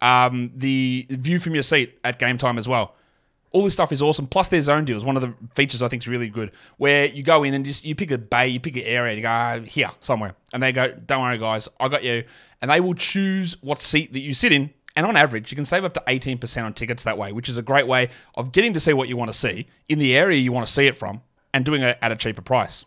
um, 0.00 0.52
the 0.56 1.06
view 1.10 1.38
from 1.38 1.52
your 1.52 1.62
seat 1.62 1.98
at 2.02 2.18
game 2.18 2.38
time 2.38 2.56
as 2.56 2.66
well 2.66 2.94
all 3.54 3.62
this 3.62 3.72
stuff 3.72 3.92
is 3.92 4.02
awesome. 4.02 4.26
Plus, 4.26 4.48
their 4.48 4.60
zone 4.60 4.84
deals. 4.84 5.04
One 5.04 5.14
of 5.16 5.22
the 5.22 5.32
features 5.54 5.80
I 5.80 5.86
think 5.86 6.02
is 6.02 6.08
really 6.08 6.28
good, 6.28 6.50
where 6.76 7.06
you 7.06 7.22
go 7.22 7.44
in 7.44 7.54
and 7.54 7.64
just 7.64 7.84
you 7.84 7.94
pick 7.94 8.10
a 8.10 8.18
bay, 8.18 8.48
you 8.48 8.58
pick 8.58 8.76
an 8.76 8.82
area, 8.82 9.14
you 9.14 9.22
go 9.22 9.28
ah, 9.28 9.60
here 9.60 9.90
somewhere, 10.00 10.34
and 10.52 10.60
they 10.60 10.72
go, 10.72 10.92
"Don't 11.06 11.22
worry, 11.22 11.38
guys, 11.38 11.68
I 11.78 11.88
got 11.88 12.02
you," 12.02 12.24
and 12.60 12.70
they 12.70 12.80
will 12.80 12.94
choose 12.94 13.56
what 13.62 13.80
seat 13.80 14.12
that 14.12 14.20
you 14.20 14.34
sit 14.34 14.52
in. 14.52 14.70
And 14.96 15.06
on 15.06 15.16
average, 15.16 15.52
you 15.52 15.56
can 15.56 15.64
save 15.64 15.84
up 15.84 15.94
to 15.94 16.02
18% 16.06 16.64
on 16.64 16.72
tickets 16.72 17.04
that 17.04 17.16
way, 17.16 17.32
which 17.32 17.48
is 17.48 17.56
a 17.56 17.62
great 17.62 17.86
way 17.86 18.10
of 18.34 18.52
getting 18.52 18.72
to 18.74 18.80
see 18.80 18.92
what 18.92 19.08
you 19.08 19.16
want 19.16 19.32
to 19.32 19.36
see 19.36 19.66
in 19.88 19.98
the 19.98 20.16
area 20.16 20.38
you 20.38 20.52
want 20.52 20.66
to 20.66 20.72
see 20.72 20.86
it 20.86 20.96
from 20.96 21.20
and 21.52 21.64
doing 21.64 21.82
it 21.82 21.98
at 22.00 22.12
a 22.12 22.16
cheaper 22.16 22.42
price. 22.42 22.84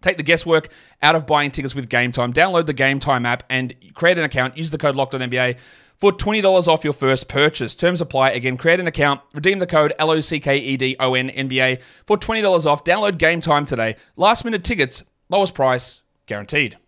Take 0.00 0.16
the 0.16 0.22
guesswork 0.22 0.68
out 1.02 1.14
of 1.14 1.26
buying 1.26 1.50
tickets 1.50 1.74
with 1.74 1.90
Game 1.90 2.10
Time. 2.10 2.32
Download 2.32 2.64
the 2.64 2.72
Game 2.72 3.00
Time 3.00 3.26
app 3.26 3.42
and 3.50 3.74
create 3.92 4.16
an 4.16 4.24
account. 4.24 4.56
Use 4.56 4.70
the 4.70 4.78
code 4.78 4.94
LOCKEDONNBA 4.94 5.58
for 6.00 6.10
$20 6.12 6.66
off 6.66 6.82
your 6.82 6.94
first 6.94 7.28
purchase. 7.28 7.74
Terms 7.74 8.00
apply. 8.00 8.30
Again, 8.30 8.56
create 8.56 8.80
an 8.80 8.86
account, 8.86 9.20
redeem 9.34 9.58
the 9.58 9.66
code 9.66 9.92
LOCKEDONNBA 10.00 11.82
for 12.06 12.16
$20 12.16 12.66
off. 12.66 12.84
Download 12.84 13.18
Game 13.18 13.42
Time 13.42 13.66
today. 13.66 13.96
Last 14.16 14.46
minute 14.46 14.64
tickets, 14.64 15.02
lowest 15.28 15.54
price, 15.54 16.00
guaranteed. 16.24 16.78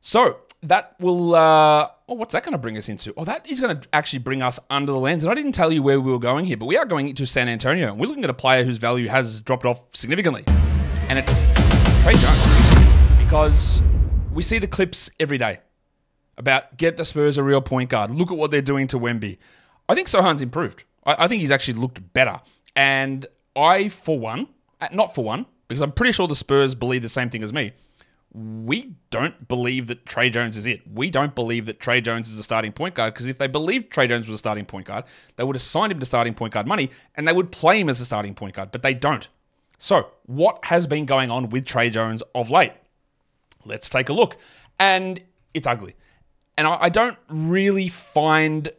So 0.00 0.38
that 0.62 0.96
will. 0.98 1.34
Uh, 1.34 1.88
oh, 2.08 2.14
what's 2.14 2.32
that 2.32 2.42
going 2.42 2.52
to 2.52 2.58
bring 2.58 2.78
us 2.78 2.88
into? 2.88 3.12
Oh, 3.18 3.26
that 3.26 3.50
is 3.50 3.60
going 3.60 3.78
to 3.78 3.88
actually 3.92 4.20
bring 4.20 4.40
us 4.40 4.58
under 4.70 4.92
the 4.92 4.98
lens. 4.98 5.22
And 5.24 5.30
I 5.30 5.34
didn't 5.34 5.52
tell 5.52 5.70
you 5.70 5.82
where 5.82 6.00
we 6.00 6.10
were 6.10 6.18
going 6.18 6.46
here, 6.46 6.56
but 6.56 6.64
we 6.64 6.78
are 6.78 6.86
going 6.86 7.10
into 7.10 7.26
San 7.26 7.48
Antonio. 7.48 7.88
And 7.88 8.00
we're 8.00 8.06
looking 8.06 8.24
at 8.24 8.30
a 8.30 8.34
player 8.34 8.64
whose 8.64 8.78
value 8.78 9.08
has 9.08 9.42
dropped 9.42 9.66
off 9.66 9.82
significantly. 9.94 10.44
And 11.10 11.18
it's 11.18 11.30
Tre 12.02 12.14
Jones. 12.14 13.22
Because 13.22 13.82
we 14.32 14.42
see 14.42 14.58
the 14.58 14.66
clips 14.66 15.10
every 15.18 15.38
day 15.38 15.60
about 16.38 16.76
get 16.76 16.96
the 16.96 17.04
Spurs 17.04 17.36
a 17.38 17.42
real 17.42 17.60
point 17.60 17.90
guard. 17.90 18.10
Look 18.10 18.30
at 18.30 18.36
what 18.36 18.50
they're 18.50 18.62
doing 18.62 18.86
to 18.88 18.98
Wemby. 18.98 19.38
I 19.88 19.94
think 19.94 20.08
Sochan's 20.08 20.42
improved. 20.42 20.84
I, 21.04 21.24
I 21.24 21.28
think 21.28 21.40
he's 21.40 21.50
actually 21.50 21.78
looked 21.78 22.12
better. 22.12 22.40
And 22.76 23.26
I, 23.56 23.88
for 23.88 24.18
one, 24.18 24.48
uh, 24.80 24.88
not 24.92 25.14
for 25.14 25.24
one, 25.24 25.46
because 25.68 25.82
I'm 25.82 25.92
pretty 25.92 26.12
sure 26.12 26.28
the 26.28 26.34
Spurs 26.34 26.74
believe 26.74 27.02
the 27.02 27.08
same 27.08 27.30
thing 27.30 27.42
as 27.42 27.52
me. 27.52 27.72
We 28.32 28.94
don't 29.10 29.48
believe 29.48 29.88
that 29.88 30.06
Tre 30.06 30.30
Jones 30.30 30.56
is 30.56 30.64
it. 30.64 30.82
We 30.86 31.10
don't 31.10 31.34
believe 31.34 31.66
that 31.66 31.80
Tre 31.80 32.00
Jones 32.00 32.30
is 32.30 32.38
a 32.38 32.44
starting 32.44 32.70
point 32.70 32.94
guard 32.94 33.12
because 33.12 33.26
if 33.26 33.38
they 33.38 33.48
believed 33.48 33.90
Tre 33.90 34.06
Jones 34.06 34.28
was 34.28 34.36
a 34.36 34.38
starting 34.38 34.64
point 34.64 34.86
guard, 34.86 35.04
they 35.34 35.42
would 35.42 35.56
have 35.56 35.62
signed 35.62 35.90
him 35.90 35.98
to 35.98 36.06
starting 36.06 36.34
point 36.34 36.54
guard 36.54 36.68
money 36.68 36.90
and 37.16 37.26
they 37.26 37.32
would 37.32 37.50
play 37.50 37.80
him 37.80 37.88
as 37.88 38.00
a 38.00 38.06
starting 38.06 38.34
point 38.34 38.54
guard, 38.54 38.70
but 38.70 38.84
they 38.84 38.94
don't. 38.94 39.28
So, 39.78 40.10
what 40.26 40.64
has 40.66 40.86
been 40.86 41.06
going 41.06 41.30
on 41.30 41.48
with 41.48 41.64
Tre 41.64 41.90
Jones 41.90 42.22
of 42.34 42.50
late? 42.50 42.72
Let's 43.64 43.88
take 43.88 44.08
a 44.08 44.12
look. 44.12 44.36
And 44.78 45.20
it's 45.54 45.66
ugly. 45.66 45.94
And 46.56 46.66
I, 46.66 46.78
I 46.82 46.88
don't 46.88 47.18
really 47.28 47.88
find 47.88 48.70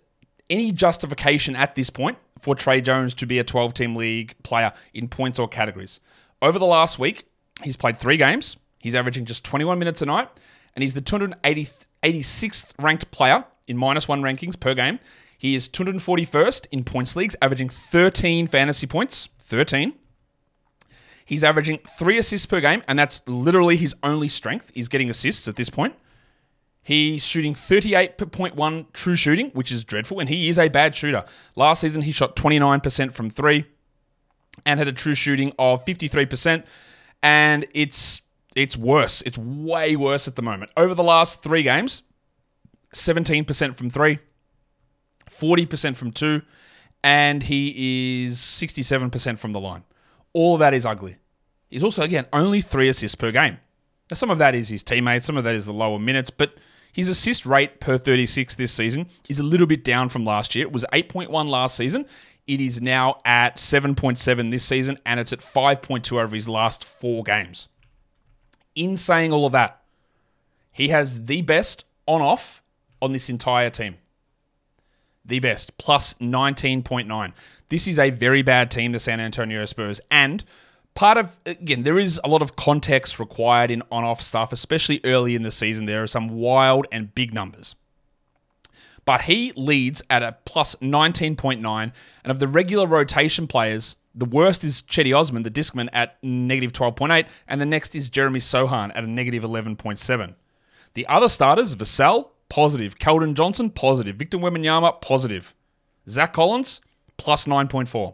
any 0.50 0.72
justification 0.72 1.56
at 1.56 1.76
this 1.76 1.90
point 1.90 2.18
for 2.40 2.56
Tre 2.56 2.82
Jones 2.82 3.14
to 3.16 3.26
be 3.26 3.40
a 3.40 3.44
12 3.44 3.74
team 3.74 3.96
league 3.96 4.36
player 4.44 4.74
in 4.94 5.08
points 5.08 5.40
or 5.40 5.48
categories. 5.48 6.00
Over 6.42 6.60
the 6.60 6.66
last 6.66 7.00
week, 7.00 7.26
he's 7.64 7.78
played 7.78 7.98
three 7.98 8.18
games. 8.18 8.58
He's 8.80 8.96
averaging 8.96 9.26
just 9.26 9.46
21 9.46 9.78
minutes 9.78 10.02
a 10.02 10.08
night, 10.08 10.28
and 10.76 10.82
he's 10.82 10.96
the 10.96 11.02
286th 11.02 12.74
ranked 12.80 13.12
player 13.12 13.46
in 13.68 13.78
minus 13.78 14.08
one 14.08 14.22
rankings 14.22 14.60
per 14.60 14.74
game. 14.74 15.00
He 15.38 15.56
is 15.56 15.70
241st 15.70 16.68
in 16.72 16.84
points 16.84 17.16
leagues, 17.16 17.36
averaging 17.42 17.70
13 17.70 18.48
fantasy 18.48 18.88
points. 18.88 19.30
13. 19.40 19.94
He's 21.26 21.44
averaging 21.44 21.80
three 21.88 22.18
assists 22.18 22.46
per 22.46 22.62
game, 22.62 22.82
and 22.88 22.98
that's 22.98 23.22
literally 23.28 23.78
his 23.78 23.96
only 24.04 24.28
strength, 24.28 24.72
is 24.76 24.88
getting 24.90 25.10
assists 25.10 25.48
at 25.48 25.56
this 25.56 25.70
point. 25.70 25.96
He's 26.84 27.26
shooting 27.26 27.54
38.1 27.54 28.86
true 28.94 29.16
shooting, 29.16 29.52
which 29.52 29.72
is 29.72 29.84
dreadful, 29.84 30.20
and 30.20 30.28
he 30.28 30.50
is 30.50 30.58
a 30.58 30.68
bad 30.68 30.96
shooter. 30.96 31.24
Last 31.56 31.82
season, 31.82 32.02
he 32.02 32.12
shot 32.12 32.36
29% 32.36 33.14
from 33.14 33.30
three 33.30 33.66
and 34.66 34.80
had 34.80 34.88
a 34.88 34.94
true 34.94 35.14
shooting 35.14 35.54
of 35.60 35.86
53%, 35.86 36.64
and 37.22 37.68
it's 37.74 38.22
it's 38.56 38.76
worse. 38.76 39.22
It's 39.22 39.38
way 39.38 39.96
worse 39.96 40.28
at 40.28 40.36
the 40.36 40.42
moment. 40.42 40.72
Over 40.76 40.94
the 40.94 41.04
last 41.04 41.42
three 41.42 41.64
games, 41.64 42.02
17% 42.94 43.76
from 43.76 43.90
three, 43.90 44.20
40% 45.30 45.96
from 45.96 46.12
two, 46.12 46.42
and 47.04 47.44
he 47.44 48.26
is 48.26 48.38
67% 48.38 49.40
from 49.40 49.54
the 49.54 49.60
line. 49.60 49.84
All 50.34 50.56
of 50.56 50.60
that 50.60 50.74
is 50.74 50.86
ugly. 50.86 51.18
He's 51.70 51.84
also, 51.84 52.04
again, 52.04 52.28
only 52.34 52.62
three 52.62 52.90
assists 52.90 53.16
per 53.16 53.32
game. 53.32 53.58
Now, 54.10 54.16
some 54.16 54.30
of 54.30 54.40
that 54.40 54.56
is 54.56 54.70
his 54.70 54.84
teammates, 54.84 55.26
some 55.26 55.38
of 55.38 55.44
that 55.46 55.56
is 55.56 55.66
the 55.66 55.74
lower 55.74 56.00
minutes, 56.00 56.30
but 56.30 56.56
his 56.92 57.08
assist 57.08 57.46
rate 57.46 57.80
per 57.80 57.98
36 57.98 58.56
this 58.56 58.74
season 58.74 59.08
is 59.30 59.40
a 59.40 59.44
little 59.44 59.68
bit 59.68 59.84
down 59.84 60.10
from 60.10 60.26
last 60.26 60.56
year. 60.56 60.66
It 60.66 60.74
was 60.74 60.86
8.1 60.92 61.48
last 61.48 61.78
season. 61.78 62.06
It 62.48 62.60
is 62.60 62.82
now 62.82 63.18
at 63.24 63.56
7.7 63.58 64.52
this 64.52 64.66
season, 64.66 65.00
and 65.06 65.20
it's 65.20 65.32
at 65.32 65.40
5.2 65.40 66.22
over 66.22 66.36
his 66.36 66.50
last 66.50 66.84
four 66.84 67.24
games. 67.24 67.70
In 68.76 68.98
saying 68.98 69.32
all 69.32 69.46
of 69.46 69.54
that, 69.54 69.82
he 70.72 70.90
has 70.90 71.26
the 71.26 71.42
best 71.42 71.86
on 72.06 72.22
off 72.22 72.62
on 73.02 73.14
this 73.14 73.30
entire 73.30 73.70
team. 73.70 73.96
The 75.24 75.40
best, 75.40 75.78
plus 75.78 76.16
19.9. 76.16 77.34
This 77.70 77.88
is 77.88 78.00
a 78.00 78.10
very 78.10 78.42
bad 78.42 78.72
team, 78.72 78.92
the 78.92 79.00
San 79.00 79.20
Antonio 79.20 79.66
Spurs. 79.66 80.02
And 80.10 80.44
part 80.94 81.18
of, 81.18 81.38
again, 81.46 81.84
there 81.84 82.00
is 82.00 82.20
a 82.24 82.28
lot 82.28 82.42
of 82.42 82.56
context 82.56 83.20
required 83.20 83.72
in 83.72 83.84
on 83.92 84.04
off 84.04 84.22
stuff, 84.22 84.52
especially 84.52 85.00
early 85.04 85.36
in 85.36 85.44
the 85.44 85.52
season. 85.52 85.86
There 85.86 86.04
are 86.04 86.08
some 86.08 86.30
wild 86.30 86.88
and 86.92 87.14
big 87.14 87.34
numbers. 87.34 87.76
But 89.06 89.22
he 89.22 89.52
leads 89.56 90.02
at 90.10 90.24
a 90.24 90.38
plus 90.46 90.76
19.9. 90.76 91.92
And 92.24 92.32
of 92.32 92.40
the 92.40 92.48
regular 92.48 92.86
rotation 92.86 93.48
players, 93.48 93.96
the 94.14 94.26
worst 94.26 94.64
is 94.64 94.82
Cedi 94.84 95.18
Osman, 95.18 95.44
the 95.44 95.52
discman, 95.52 95.90
at 95.94 96.18
negative 96.24 96.74
12.8. 96.74 97.26
And 97.48 97.62
the 97.62 97.66
next 97.66 97.96
is 97.96 98.10
Jeremy 98.10 98.40
Sochan 98.40 98.92
at 98.96 99.04
a 99.04 99.08
negative 99.08 99.44
11.7. 99.44 100.36
The 100.94 101.08
other 101.08 101.30
starters, 101.30 101.76
Vassell, 101.76 102.30
positive. 102.52 103.00
Keldon 103.00 103.34
Johnson, 103.34 103.70
positive. 103.70 104.18
Victor 104.18 104.38
Wembanyama, 104.38 105.00
positive. 105.00 105.56
Zach 106.10 106.34
Collins, 106.34 106.82
plus 107.16 107.46
9.4. 107.46 108.14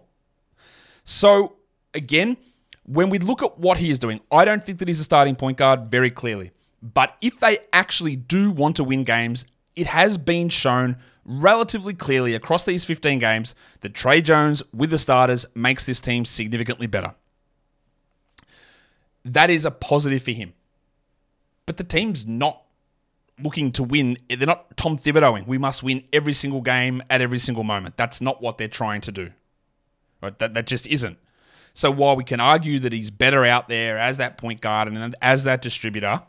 So, 1.04 1.56
again, 1.96 2.38
when 2.86 3.10
we 3.10 3.18
look 3.18 3.42
at 3.42 3.58
what 3.58 3.80
he 3.80 3.90
is 3.90 3.98
doing, 3.98 4.22
I 4.32 4.46
don't 4.46 4.62
think 4.62 4.78
that 4.78 4.88
he's 4.88 5.00
a 5.00 5.04
starting 5.04 5.36
point 5.36 5.58
guard 5.58 5.90
very 5.90 6.12
clearly. 6.12 6.52
But 6.84 7.18
if 7.20 7.40
they 7.40 7.58
actually 7.74 8.16
do 8.16 8.52
want 8.52 8.76
to 8.76 8.84
win 8.84 9.04
games, 9.04 9.44
it 9.76 9.88
has 9.88 10.20
been 10.20 10.50
shown 10.50 10.98
relatively 11.26 11.96
clearly 11.96 12.36
across 12.36 12.64
these 12.64 12.86
15 12.86 13.18
games 13.18 13.56
that 13.80 13.96
Tre 13.96 14.22
Jones 14.22 14.62
with 14.72 14.92
the 14.92 15.00
starters 15.00 15.48
makes 15.56 15.88
this 15.88 16.00
team 16.00 16.26
significantly 16.26 16.86
better. 16.86 17.16
That 19.26 19.50
is 19.50 19.66
a 19.66 19.72
positive 19.72 20.22
for 20.22 20.32
him. 20.32 20.54
But 21.66 21.78
the 21.78 21.84
team's 21.84 22.28
not 22.28 22.62
looking 23.42 23.72
to 23.74 23.84
win. 23.84 24.18
They're 24.30 24.48
not 24.48 24.76
Tom 24.78 24.98
Thibodeauing. 24.98 25.48
We 25.48 25.58
must 25.58 25.84
win 25.84 26.04
every 26.12 26.34
single 26.34 26.62
game 26.62 27.04
at 27.10 27.22
every 27.22 27.40
single 27.40 27.64
moment. 27.64 27.98
That's 27.98 28.22
not 28.22 28.42
what 28.42 28.58
they're 28.58 28.68
trying 28.68 29.02
to 29.02 29.12
do. 29.12 29.32
Right? 30.22 30.38
That, 30.40 30.54
that 30.56 30.68
just 30.68 30.88
isn't. 30.88 31.18
So 31.74 31.92
while 31.92 32.16
we 32.16 32.24
can 32.24 32.40
argue 32.40 32.80
that 32.80 32.92
he's 32.92 33.12
better 33.12 33.46
out 33.46 33.70
there 33.70 34.00
as 34.00 34.18
that 34.18 34.38
point 34.38 34.62
guard 34.62 34.88
and 34.88 35.14
as 35.22 35.44
that 35.44 35.62
distributor, 35.62 36.24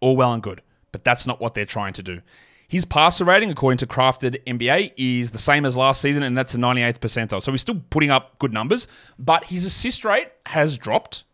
all 0.00 0.16
well 0.16 0.34
and 0.34 0.42
good. 0.42 0.60
But 0.92 1.04
that's 1.04 1.26
not 1.26 1.40
what 1.40 1.54
they're 1.54 1.64
trying 1.64 1.94
to 1.94 2.02
do. 2.02 2.20
His 2.68 2.84
passer 2.84 3.24
rating, 3.24 3.50
according 3.50 3.78
to 3.78 3.86
Crafted 3.86 4.42
NBA, 4.44 4.92
is 4.96 5.30
the 5.30 5.38
same 5.38 5.66
as 5.66 5.76
last 5.76 6.00
season, 6.00 6.22
and 6.22 6.36
that's 6.36 6.52
the 6.52 6.58
98th 6.58 6.98
percentile. 7.00 7.42
So 7.42 7.50
he's 7.50 7.60
still 7.60 7.82
putting 7.90 8.10
up 8.10 8.38
good 8.38 8.52
numbers, 8.52 8.88
but 9.18 9.44
his 9.44 9.64
assist 9.64 10.04
rate 10.04 10.28
has 10.46 10.78
dropped 10.78 11.24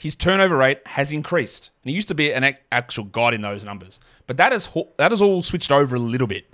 his 0.00 0.14
turnover 0.14 0.56
rate 0.56 0.80
has 0.86 1.12
increased. 1.12 1.68
And 1.84 1.90
he 1.90 1.94
used 1.94 2.08
to 2.08 2.14
be 2.14 2.32
an 2.32 2.56
actual 2.72 3.04
god 3.04 3.34
in 3.34 3.42
those 3.42 3.66
numbers. 3.66 4.00
But 4.26 4.38
that 4.38 4.50
is 4.50 4.66
that 4.96 5.10
has 5.10 5.20
all 5.20 5.42
switched 5.42 5.70
over 5.70 5.94
a 5.94 5.98
little 5.98 6.26
bit. 6.26 6.46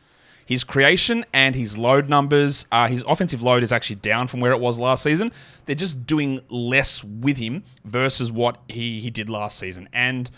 His 0.46 0.64
creation 0.64 1.24
and 1.32 1.54
his 1.54 1.78
load 1.78 2.08
numbers, 2.08 2.66
uh, 2.72 2.88
his 2.88 3.04
offensive 3.06 3.42
load 3.44 3.62
is 3.62 3.70
actually 3.70 3.96
down 3.96 4.26
from 4.26 4.40
where 4.40 4.50
it 4.50 4.58
was 4.58 4.80
last 4.80 5.04
season. 5.04 5.30
They're 5.64 5.76
just 5.76 6.06
doing 6.06 6.40
less 6.48 7.04
with 7.04 7.36
him 7.36 7.62
versus 7.84 8.32
what 8.32 8.58
he, 8.68 8.98
he 8.98 9.10
did 9.10 9.28
last 9.28 9.60
season. 9.60 9.88
And 9.92 10.28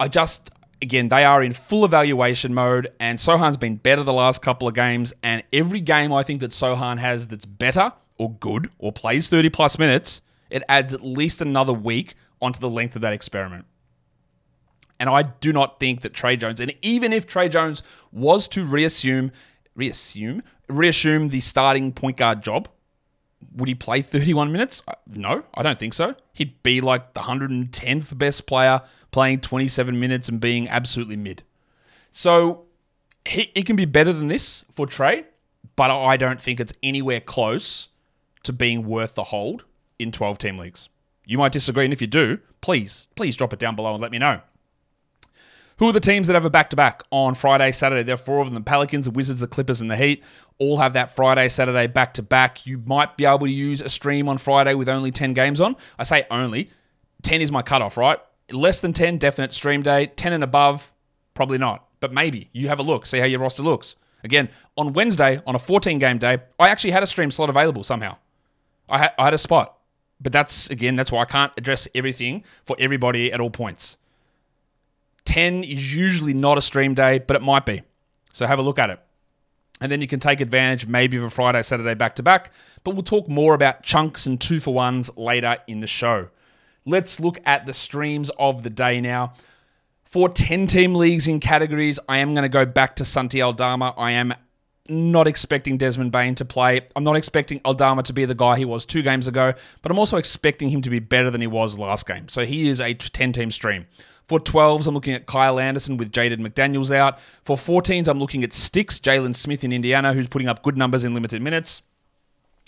I 0.00 0.08
just, 0.08 0.50
again, 0.82 1.08
they 1.08 1.24
are 1.24 1.44
in 1.44 1.52
full 1.52 1.84
evaluation 1.84 2.54
mode, 2.54 2.88
and 2.98 3.20
Sochan's 3.20 3.56
been 3.56 3.76
better 3.76 4.02
the 4.02 4.12
last 4.12 4.42
couple 4.42 4.66
of 4.66 4.74
games. 4.74 5.12
And 5.22 5.44
every 5.52 5.80
game 5.80 6.12
I 6.12 6.24
think 6.24 6.40
that 6.40 6.50
Sochan 6.50 6.98
has 6.98 7.28
that's 7.28 7.46
better 7.46 7.92
or 8.18 8.32
good 8.32 8.68
or 8.78 8.90
plays 8.90 9.28
30 9.28 9.48
plus 9.50 9.78
minutes, 9.78 10.22
it 10.50 10.62
adds 10.68 10.94
at 10.94 11.02
least 11.02 11.42
another 11.42 11.72
week 11.72 12.14
onto 12.40 12.60
the 12.60 12.70
length 12.70 12.96
of 12.96 13.02
that 13.02 13.12
experiment. 13.12 13.64
And 14.98 15.10
I 15.10 15.22
do 15.22 15.52
not 15.52 15.78
think 15.78 16.00
that 16.02 16.14
Tre 16.14 16.36
Jones, 16.36 16.60
and 16.60 16.74
even 16.82 17.12
if 17.12 17.26
Tre 17.26 17.48
Jones 17.48 17.82
was 18.12 18.48
to 18.48 18.64
reassume, 18.64 19.30
reassume, 19.74 20.42
reassume 20.68 21.28
the 21.28 21.40
starting 21.40 21.92
point 21.92 22.16
guard 22.16 22.42
job, 22.42 22.68
would 23.54 23.68
he 23.68 23.74
play 23.74 24.02
31 24.02 24.52
minutes? 24.52 24.82
Uh, 24.88 24.94
no, 25.06 25.44
I 25.54 25.62
don't 25.62 25.78
think 25.78 25.94
so. 25.94 26.14
He'd 26.32 26.62
be 26.62 26.80
like 26.80 27.14
the 27.14 27.20
110th 27.20 28.16
best 28.16 28.46
player 28.46 28.82
playing 29.10 29.40
27 29.40 29.98
minutes 29.98 30.28
and 30.28 30.40
being 30.40 30.68
absolutely 30.68 31.16
mid. 31.16 31.42
So 32.10 32.64
he, 33.26 33.52
it 33.54 33.66
can 33.66 33.76
be 33.76 33.84
better 33.84 34.12
than 34.12 34.28
this 34.28 34.64
for 34.72 34.86
Tre, 34.86 35.24
but 35.76 35.90
I 35.90 36.16
don't 36.16 36.40
think 36.40 36.60
it's 36.60 36.72
anywhere 36.82 37.20
close 37.20 37.88
to 38.44 38.52
being 38.52 38.86
worth 38.86 39.14
the 39.14 39.24
hold 39.24 39.64
in 39.98 40.12
12 40.12 40.38
team 40.38 40.58
leagues. 40.58 40.88
You 41.24 41.38
might 41.38 41.52
disagree, 41.52 41.84
and 41.84 41.92
if 41.92 42.00
you 42.00 42.06
do, 42.06 42.38
please, 42.60 43.08
please 43.16 43.36
drop 43.36 43.52
it 43.52 43.58
down 43.58 43.76
below 43.76 43.92
and 43.92 44.02
let 44.02 44.12
me 44.12 44.18
know. 44.18 44.40
Who 45.78 45.88
are 45.88 45.92
the 45.92 46.00
teams 46.00 46.26
that 46.26 46.34
have 46.34 46.46
a 46.46 46.50
back 46.50 46.70
to 46.70 46.76
back 46.76 47.02
on 47.10 47.34
Friday, 47.34 47.70
Saturday? 47.70 48.02
There 48.02 48.14
are 48.14 48.18
four 48.18 48.40
of 48.40 48.46
them 48.46 48.54
the 48.54 48.62
Pelicans, 48.62 49.04
the 49.04 49.10
Wizards, 49.10 49.40
the 49.40 49.46
Clippers, 49.46 49.82
and 49.82 49.90
the 49.90 49.96
Heat. 49.96 50.22
All 50.58 50.78
have 50.78 50.94
that 50.94 51.14
Friday, 51.14 51.50
Saturday 51.50 51.86
back 51.86 52.14
to 52.14 52.22
back. 52.22 52.66
You 52.66 52.82
might 52.86 53.18
be 53.18 53.26
able 53.26 53.40
to 53.40 53.52
use 53.52 53.82
a 53.82 53.90
stream 53.90 54.26
on 54.26 54.38
Friday 54.38 54.72
with 54.72 54.88
only 54.88 55.10
10 55.10 55.34
games 55.34 55.60
on. 55.60 55.76
I 55.98 56.04
say 56.04 56.24
only. 56.30 56.70
10 57.22 57.42
is 57.42 57.52
my 57.52 57.60
cutoff, 57.60 57.98
right? 57.98 58.18
Less 58.50 58.80
than 58.80 58.94
10, 58.94 59.18
definite 59.18 59.52
stream 59.52 59.82
day. 59.82 60.06
10 60.06 60.32
and 60.32 60.44
above, 60.44 60.92
probably 61.34 61.58
not. 61.58 61.86
But 62.00 62.12
maybe 62.12 62.48
you 62.52 62.68
have 62.68 62.78
a 62.78 62.82
look, 62.82 63.04
see 63.04 63.18
how 63.18 63.26
your 63.26 63.40
roster 63.40 63.62
looks. 63.62 63.96
Again, 64.24 64.48
on 64.78 64.94
Wednesday, 64.94 65.42
on 65.46 65.54
a 65.54 65.58
14 65.58 65.98
game 65.98 66.16
day, 66.16 66.38
I 66.58 66.68
actually 66.68 66.92
had 66.92 67.02
a 67.02 67.06
stream 67.06 67.30
slot 67.30 67.50
available 67.50 67.84
somehow. 67.84 68.16
I 68.88 69.10
I 69.18 69.24
had 69.24 69.34
a 69.34 69.38
spot. 69.38 69.75
But 70.20 70.32
that's, 70.32 70.70
again, 70.70 70.96
that's 70.96 71.12
why 71.12 71.22
I 71.22 71.26
can't 71.26 71.52
address 71.56 71.88
everything 71.94 72.44
for 72.64 72.76
everybody 72.78 73.32
at 73.32 73.40
all 73.40 73.50
points. 73.50 73.98
10 75.26 75.64
is 75.64 75.94
usually 75.94 76.32
not 76.32 76.56
a 76.56 76.62
stream 76.62 76.94
day, 76.94 77.18
but 77.18 77.36
it 77.36 77.42
might 77.42 77.66
be. 77.66 77.82
So 78.32 78.46
have 78.46 78.58
a 78.58 78.62
look 78.62 78.78
at 78.78 78.90
it. 78.90 79.00
And 79.80 79.92
then 79.92 80.00
you 80.00 80.06
can 80.06 80.20
take 80.20 80.40
advantage 80.40 80.86
maybe 80.86 81.18
of 81.18 81.24
a 81.24 81.30
Friday, 81.30 81.62
Saturday 81.62 81.94
back 81.94 82.16
to 82.16 82.22
back. 82.22 82.52
But 82.82 82.94
we'll 82.94 83.02
talk 83.02 83.28
more 83.28 83.52
about 83.52 83.82
chunks 83.82 84.24
and 84.24 84.40
two 84.40 84.58
for 84.58 84.72
ones 84.72 85.14
later 85.16 85.58
in 85.66 85.80
the 85.80 85.86
show. 85.86 86.28
Let's 86.86 87.20
look 87.20 87.38
at 87.44 87.66
the 87.66 87.74
streams 87.74 88.30
of 88.38 88.62
the 88.62 88.70
day 88.70 89.00
now. 89.00 89.34
For 90.04 90.28
10 90.28 90.68
team 90.68 90.94
leagues 90.94 91.26
in 91.28 91.40
categories, 91.40 91.98
I 92.08 92.18
am 92.18 92.32
going 92.32 92.44
to 92.44 92.48
go 92.48 92.64
back 92.64 92.96
to 92.96 93.04
Santi 93.04 93.42
Aldama. 93.42 93.92
I 93.98 94.12
am 94.12 94.34
not 94.88 95.26
expecting 95.26 95.76
Desmond 95.76 96.12
Bane 96.12 96.34
to 96.36 96.44
play. 96.44 96.80
I'm 96.94 97.04
not 97.04 97.16
expecting 97.16 97.60
Aldama 97.64 98.02
to 98.04 98.12
be 98.12 98.24
the 98.24 98.34
guy 98.34 98.56
he 98.56 98.64
was 98.64 98.86
two 98.86 99.02
games 99.02 99.26
ago, 99.26 99.54
but 99.82 99.92
I'm 99.92 99.98
also 99.98 100.16
expecting 100.16 100.68
him 100.68 100.82
to 100.82 100.90
be 100.90 100.98
better 100.98 101.30
than 101.30 101.40
he 101.40 101.46
was 101.46 101.78
last 101.78 102.06
game. 102.06 102.28
So 102.28 102.44
he 102.44 102.68
is 102.68 102.80
a 102.80 102.94
10 102.94 103.32
team 103.32 103.50
stream. 103.50 103.86
For 104.24 104.40
12s, 104.40 104.86
I'm 104.86 104.94
looking 104.94 105.14
at 105.14 105.26
Kyle 105.26 105.60
Anderson 105.60 105.96
with 105.96 106.10
Jaden 106.10 106.46
McDaniels 106.46 106.94
out. 106.94 107.20
For 107.42 107.56
14s, 107.56 108.08
I'm 108.08 108.18
looking 108.18 108.42
at 108.42 108.52
Sticks, 108.52 108.98
Jalen 108.98 109.36
Smith 109.36 109.62
in 109.62 109.72
Indiana, 109.72 110.12
who's 110.12 110.28
putting 110.28 110.48
up 110.48 110.62
good 110.62 110.76
numbers 110.76 111.04
in 111.04 111.14
limited 111.14 111.42
minutes. 111.42 111.82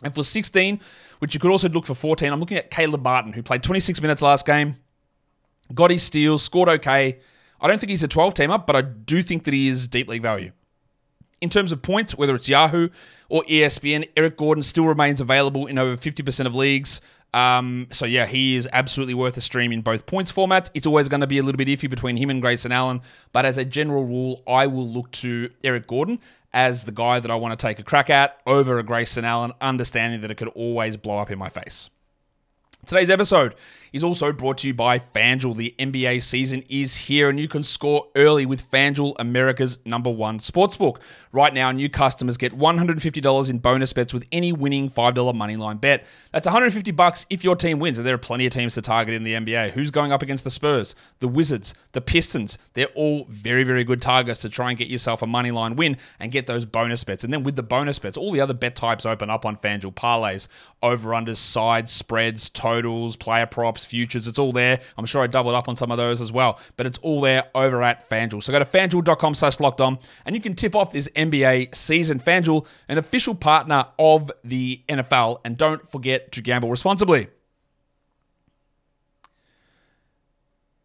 And 0.05 0.15
for 0.15 0.23
16, 0.23 0.81
which 1.19 1.35
you 1.35 1.41
could 1.41 1.51
also 1.51 1.69
look 1.69 1.85
for 1.85 1.95
14, 1.95 2.33
I'm 2.33 2.39
looking 2.39 2.59
at 2.59 2.71
Caleb 2.71 3.03
Martin, 3.03 3.33
who 3.33 3.43
played 3.43 3.65
26 3.65 4.01
minutes 4.01 4.23
last 4.23 4.47
game, 4.47 4.77
got 5.75 5.91
his 5.91 6.05
steals, 6.05 6.45
scored 6.45 6.69
okay. 6.69 7.19
I 7.61 7.67
don't 7.67 7.81
think 7.81 7.91
he's 7.91 8.05
a 8.05 8.09
12 8.09 8.35
teamer, 8.35 8.65
but 8.65 8.77
I 8.77 8.83
do 8.83 9.21
think 9.21 9.43
that 9.45 9.55
he 9.55 9.67
is 9.67 9.89
deep 9.89 10.07
league 10.07 10.23
value. 10.23 10.53
In 11.41 11.49
terms 11.49 11.71
of 11.73 11.83
points, 11.83 12.17
whether 12.17 12.35
it's 12.35 12.49
Yahoo 12.49 12.89
or 13.29 13.43
ESPN, 13.45 14.09
Eric 14.17 14.37
Gordon 14.37 14.63
still 14.63 14.87
remains 14.87 15.21
available 15.21 15.67
in 15.67 15.79
over 15.79 15.95
50% 15.95 16.47
of 16.47 16.55
leagues. 16.55 17.01
Um, 17.35 17.89
so 17.91 18.07
yeah, 18.07 18.27
he 18.27 18.57
is 18.57 18.69
absolutely 18.73 19.15
worth 19.15 19.37
a 19.37 19.41
stream 19.41 19.71
in 19.71 19.83
both 19.83 20.07
points 20.07 20.33
formats. 20.33 20.71
It's 20.75 20.87
always 20.87 21.09
going 21.09 21.21
to 21.21 21.27
be 21.27 21.39
a 21.39 21.43
little 21.43 21.59
bit 21.59 21.69
iffy 21.69 21.89
between 21.89 22.17
him 22.17 22.31
and 22.31 22.41
Grayson 22.41 22.73
Allen, 22.73 23.03
but 23.33 23.45
as 23.45 23.59
a 23.59 23.65
general 23.65 24.05
rule, 24.05 24.43
I 24.47 24.67
will 24.67 24.89
look 24.89 25.11
to 25.13 25.51
Eric 25.63 25.87
Gordon 25.87 26.21
as 26.53 26.85
the 26.85 26.93
guy 26.93 27.21
that 27.21 27.31
I 27.31 27.35
want 27.35 27.59
to 27.59 27.67
take 27.67 27.79
a 27.79 27.83
crack 27.83 28.09
at 28.09 28.41
over 28.47 28.79
a 28.79 28.83
Grayson 28.83 29.25
Allen, 29.25 29.53
understanding 29.61 30.23
that 30.23 30.31
it 30.31 30.37
could 30.37 30.49
always 30.49 30.97
blow 30.97 31.19
up 31.19 31.31
in 31.31 31.39
my 31.39 31.51
face. 31.51 31.91
Today's 32.87 33.11
episode 33.11 33.55
is 33.93 34.05
also 34.05 34.33
brought 34.33 34.59
to 34.59 34.67
you 34.67 34.75
by 34.75 34.99
FanDuel. 34.99 35.57
The 35.57 35.75
NBA 35.79 36.23
season 36.23 36.63
is 36.69 36.97
here 36.97 37.29
and 37.29 37.39
you 37.39 37.49
can 37.49 37.63
score 37.63 38.07
early 38.15 38.47
with 38.47 38.63
FanDuel, 38.71 39.17
America's 39.19 39.79
number 39.85 40.11
one 40.11 40.39
sportsbook. 40.39 40.99
Right 41.33 41.53
now, 41.53 41.71
new 41.73 41.89
customers 41.89 42.37
get 42.37 42.57
$150 42.57 43.51
in 43.51 43.59
bonus 43.59 43.93
bets 43.93 44.15
with 44.15 44.25
any 44.33 44.53
winning 44.53 44.91
$5 44.91 45.15
moneyline 45.35 45.81
bet. 45.81 46.05
That's 46.33 46.47
150 46.47 46.91
bucks 46.93 47.27
if 47.31 47.45
your 47.45 47.57
team 47.57 47.79
wins. 47.79 47.99
And 47.99 48.07
there 48.07 48.15
are 48.15 48.19
plenty 48.19 48.47
of 48.47 48.53
teams 48.53 48.75
to 48.75 48.83
target 48.83 49.15
in 49.15 49.25
the 49.25 49.35
NBA. 49.35 49.73
Who's 49.73 49.91
going 49.91 50.13
up 50.13 50.23
against 50.23 50.45
the 50.45 50.51
Spurs, 50.51 50.95
the 51.21 51.29
Wizards, 51.29 51.75
the 51.93 52.01
Pistons? 52.01 52.59
They're 52.75 52.87
all 52.95 53.27
very, 53.29 53.65
very 53.65 53.85
good 53.85 54.01
targets 54.01 54.41
to 54.43 54.49
try 54.49 54.71
and 54.71 54.79
get 54.79 54.89
yourself 54.89 55.23
a 55.23 55.27
moneyline 55.27 55.77
win 55.77 55.97
and 56.19 56.33
get 56.33 56.47
those 56.47 56.65
bonus 56.65 57.05
bets. 57.05 57.25
And 57.25 57.33
then 57.33 57.43
with 57.43 57.57
the 57.57 57.63
bonus 57.63 57.99
bets, 57.99 58.17
all 58.17 58.33
the 58.33 58.41
other 58.41 58.55
bet 58.55 58.77
types 58.77 59.05
open 59.05 59.31
up 59.31 59.45
on 59.45 59.57
FanDuel 59.57 59.95
parlays, 59.95 60.47
over 60.83 61.11
unders, 61.11 61.39
sides, 61.39 61.93
spreads, 61.93 62.49
totals, 62.69 63.17
player 63.17 63.47
props, 63.47 63.85
futures. 63.85 64.29
It's 64.29 64.39
all 64.39 64.53
there. 64.53 64.81
I'm 64.97 65.07
sure 65.07 65.23
I 65.23 65.27
doubled 65.27 65.55
up 65.55 65.69
on 65.69 65.77
some 65.77 65.91
of 65.91 65.97
those 65.97 66.21
as 66.21 66.33
well, 66.33 66.59
but 66.77 66.87
it's 66.87 66.99
all 66.99 67.21
there 67.21 67.45
over 67.55 67.83
at 67.83 68.09
FanDuel. 68.09 68.43
So 68.43 68.53
go 68.53 68.59
to 68.59 68.65
fanduel.com 68.65 69.35
slash 69.35 69.61
locked 69.61 69.81
on 69.81 69.99
and 70.25 70.35
you 70.35 70.43
can 70.43 70.55
tip 70.55 70.77
off 70.77 70.93
this 70.93 71.09
NBA 71.17 71.75
season. 71.75 72.21
FanDuel, 72.21 72.67
an 72.89 72.99
official 72.99 73.35
partner 73.35 73.87
of 73.99 74.31
the 74.45 74.83
NFL, 74.89 75.41
and 75.45 75.57
don't 75.57 75.89
forget 75.89 76.33
to 76.33 76.43
gamble 76.43 76.71
responsibly. 76.71 77.29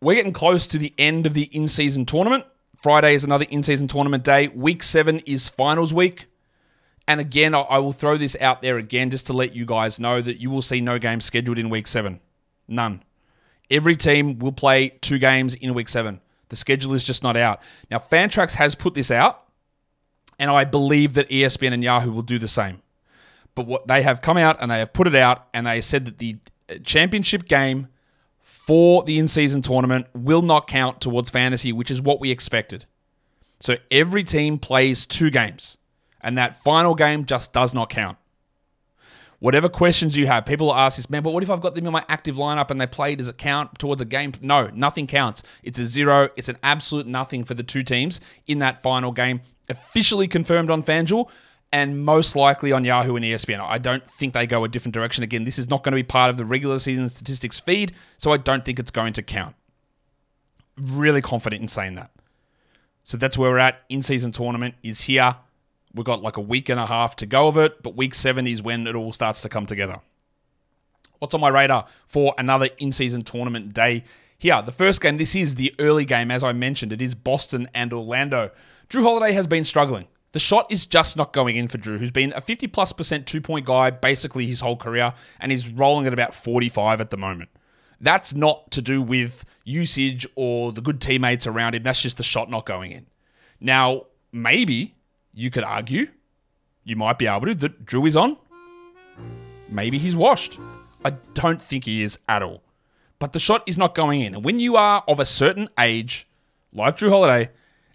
We're 0.02 0.16
getting 0.16 0.34
close 0.34 0.68
to 0.68 0.78
the 0.78 0.94
end 0.98 1.26
of 1.26 1.34
the 1.34 1.44
in 1.44 1.68
season 1.68 2.06
tournament. 2.06 2.46
Friday 2.82 3.14
is 3.16 3.24
another 3.24 3.46
in 3.50 3.64
season 3.64 3.88
tournament 3.88 4.24
day. 4.24 4.50
Week 4.50 4.84
seven 4.84 5.20
is 5.20 5.48
finals 5.48 5.94
week. 5.94 6.28
And 7.08 7.20
again, 7.20 7.54
I 7.54 7.80
will 7.80 7.92
throw 7.92 8.18
this 8.18 8.38
out 8.40 8.62
there 8.62 8.78
again 8.78 9.10
just 9.10 9.28
to 9.28 9.34
let 9.34 9.56
you 9.56 9.66
guys 9.66 10.00
know 10.00 10.22
that 10.22 10.40
you 10.40 10.50
will 10.50 10.62
see 10.62 10.80
no 10.80 11.00
games 11.00 11.26
scheduled 11.26 11.60
in 11.60 11.70
week 11.70 11.88
seven. 11.88 12.22
None. 12.68 13.04
Every 13.70 13.96
team 13.96 14.40
will 14.40 14.54
play 14.54 14.90
two 15.02 15.20
games 15.20 15.54
in 15.56 15.74
week 15.74 15.90
seven. 15.90 16.22
The 16.50 16.56
schedule 16.56 16.94
is 16.94 17.04
just 17.04 17.24
not 17.24 17.36
out. 17.36 17.62
Now, 17.92 17.98
Fantrax 17.98 18.54
has 18.54 18.76
put 18.76 18.94
this 18.94 19.12
out, 19.12 19.44
and 20.40 20.50
I 20.50 20.64
believe 20.64 21.16
that 21.16 21.30
ESPN 21.30 21.74
and 21.74 21.84
Yahoo 21.84 22.12
will 22.12 22.22
do 22.22 22.40
the 22.40 22.48
same. 22.48 22.82
But 23.56 23.68
what 23.68 23.88
they 23.88 24.02
have 24.02 24.22
come 24.22 24.38
out 24.38 24.58
and 24.62 24.72
they 24.72 24.80
have 24.80 24.94
put 24.94 25.08
it 25.08 25.16
out, 25.16 25.48
and 25.54 25.68
they 25.68 25.82
said 25.82 26.06
that 26.06 26.20
the 26.20 26.38
uh, 26.70 26.76
championship 26.84 27.48
game 27.48 27.88
for 28.40 29.04
the 29.04 29.20
in 29.20 29.28
season 29.28 29.62
tournament 29.62 30.08
will 30.14 30.42
not 30.42 30.68
count 30.68 31.02
towards 31.02 31.30
fantasy, 31.30 31.74
which 31.74 31.92
is 31.92 32.02
what 32.02 32.20
we 32.20 32.32
expected. 32.32 32.86
So 33.60 33.78
every 33.92 34.24
team 34.24 34.58
plays 34.58 35.06
two 35.06 35.30
games 35.30 35.78
and 36.24 36.38
that 36.38 36.58
final 36.58 36.96
game 36.96 37.26
just 37.26 37.54
does 37.54 37.74
not 37.74 37.90
count. 37.90 38.18
Whatever 39.40 39.68
questions 39.68 40.16
you 40.16 40.26
have, 40.26 40.46
people 40.46 40.74
ask 40.74 40.96
this, 40.96 41.10
man, 41.10 41.22
but 41.22 41.34
what 41.34 41.44
if 41.44 41.50
I've 41.50 41.60
got 41.60 41.76
them 41.76 41.86
in 41.86 41.92
my 41.92 42.06
active 42.08 42.38
lineup 42.38 42.72
and 42.72 42.80
they 42.80 42.88
play? 42.88 43.14
Does 43.16 43.28
it 43.28 43.38
count 43.38 43.78
towards 43.78 44.02
a 44.02 44.06
game? 44.06 44.32
No, 44.42 44.70
nothing 44.74 45.06
counts. 45.06 45.44
It's 45.64 45.78
a 45.80 45.86
zero. 45.86 46.30
It's 46.38 46.48
an 46.48 46.58
absolute 46.64 47.08
nothing 47.08 47.44
for 47.44 47.54
the 47.54 47.64
two 47.64 47.84
teams 47.84 48.22
in 48.48 48.60
that 48.60 48.82
final 48.82 49.12
game. 49.12 49.42
Officially 49.68 50.30
confirmed 50.30 50.72
on 50.72 50.82
FanDuel 50.82 51.30
and 51.74 52.06
most 52.06 52.36
likely 52.38 52.72
on 52.72 52.86
Yahoo 52.86 53.16
and 53.16 53.26
ESPN. 53.26 53.60
I 53.60 53.80
don't 53.80 54.08
think 54.08 54.34
they 54.34 54.48
go 54.48 54.64
a 54.64 54.70
different 54.70 54.94
direction. 54.94 55.24
Again, 55.24 55.44
this 55.44 55.60
is 55.60 55.70
not 55.70 55.84
going 55.84 55.92
to 55.92 55.98
be 55.98 56.04
part 56.04 56.30
of 56.30 56.38
the 56.38 56.46
regular 56.46 56.80
season 56.80 57.10
statistics 57.10 57.60
feed, 57.60 57.94
so 58.18 58.32
I 58.32 58.38
don't 58.38 58.64
think 58.64 58.80
it's 58.80 58.92
going 58.92 59.12
to 59.14 59.24
count. 59.24 59.56
Really 60.78 61.22
confident 61.22 61.62
in 61.64 61.68
saying 61.68 61.96
that. 61.96 62.12
So 63.04 63.18
that's 63.18 63.38
where 63.38 63.52
we're 63.52 63.58
at. 63.58 63.82
In 63.90 64.04
season 64.04 64.32
tournament 64.32 64.76
is 64.84 65.02
here. 65.02 65.36
We've 65.96 66.06
got 66.06 66.22
like 66.22 66.38
a 66.38 66.42
week 66.42 66.70
and 66.70 66.80
a 66.80 66.86
half 66.86 67.16
to 67.18 67.26
go 67.26 67.48
of 67.48 67.58
it, 67.58 67.84
but 67.84 67.96
week 67.96 68.16
seven 68.16 68.48
is 68.48 68.62
when 68.64 68.88
it 68.88 68.96
all 68.96 69.14
starts 69.14 69.42
to 69.42 69.50
come 69.50 69.66
together. 69.66 70.00
What's 71.20 71.34
on 71.34 71.42
my 71.42 71.50
radar 71.50 71.86
for 72.08 72.34
another 72.38 72.70
in 72.80 72.92
season 72.92 73.24
tournament 73.24 73.74
day? 73.74 74.04
Here, 74.38 74.62
the 74.62 74.72
first 74.72 75.02
game, 75.02 75.18
this 75.18 75.36
is 75.36 75.56
the 75.56 75.74
early 75.80 76.04
game, 76.04 76.32
as 76.32 76.44
I 76.44 76.52
mentioned. 76.52 76.92
It 76.92 77.02
is 77.02 77.16
Boston 77.16 77.70
and 77.74 77.94
Orlando. 77.94 78.52
Jrue 78.90 79.04
Holiday 79.04 79.34
has 79.34 79.48
been 79.48 79.64
struggling. 79.64 80.08
The 80.34 80.40
shot 80.40 80.72
is 80.72 80.86
just 80.88 81.16
not 81.16 81.32
going 81.32 81.56
in 81.56 81.68
for 81.68 81.78
Jrue, 81.78 82.00
who's 82.00 82.12
been 82.12 82.34
a 82.36 82.42
50 82.42 82.68
plus 82.68 82.92
percent 82.92 83.28
two 83.28 83.40
point 83.40 83.66
guy 83.66 83.92
basically 83.92 84.48
his 84.48 84.60
whole 84.60 84.76
career, 84.76 85.14
and 85.40 85.52
he's 85.52 85.72
rolling 85.72 86.08
at 86.08 86.14
about 86.14 86.34
45 86.34 87.00
at 87.00 87.12
the 87.12 87.18
moment. 87.18 87.52
That's 88.02 88.34
not 88.34 88.72
to 88.72 88.82
do 88.82 89.02
with 89.02 89.46
usage 89.64 90.28
or 90.36 90.72
the 90.72 90.82
good 90.82 91.00
teammates 91.00 91.48
around 91.48 91.76
him. 91.76 91.84
That's 91.84 92.02
just 92.02 92.18
the 92.18 92.24
shot 92.24 92.50
not 92.50 92.66
going 92.66 92.92
in. 92.92 93.06
Now, 93.62 94.08
maybe 94.34 94.96
you 95.34 95.50
could 95.50 95.64
argue, 95.64 96.08
you 96.84 96.96
might 96.96 97.18
be 97.18 97.28
able 97.28 97.48
to, 97.48 97.56
that 97.56 97.86
Jrue 97.86 98.08
is 98.08 98.16
on. 98.16 98.38
Maybe 99.70 99.98
he's 99.98 100.16
washed. 100.16 100.60
I 101.04 101.12
don't 101.34 101.62
think 101.62 101.86
he 101.86 102.04
is 102.04 102.20
at 102.30 102.44
all. 102.44 102.62
But 103.20 103.34
the 103.34 103.40
shot 103.40 103.64
is 103.66 103.78
not 103.78 103.96
going 103.96 104.22
in. 104.22 104.36
And 104.36 104.46
when 104.46 104.60
you 104.60 104.76
are 104.76 105.04
of 105.08 105.20
a 105.20 105.26
certain 105.26 105.70
age, 105.80 106.28
like 106.74 106.98
Jrue 106.98 107.10
Holiday, 107.10 107.52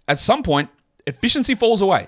at 0.07 0.19
some 0.19 0.43
point, 0.43 0.69
efficiency 1.07 1.55
falls 1.55 1.81
away. 1.81 2.07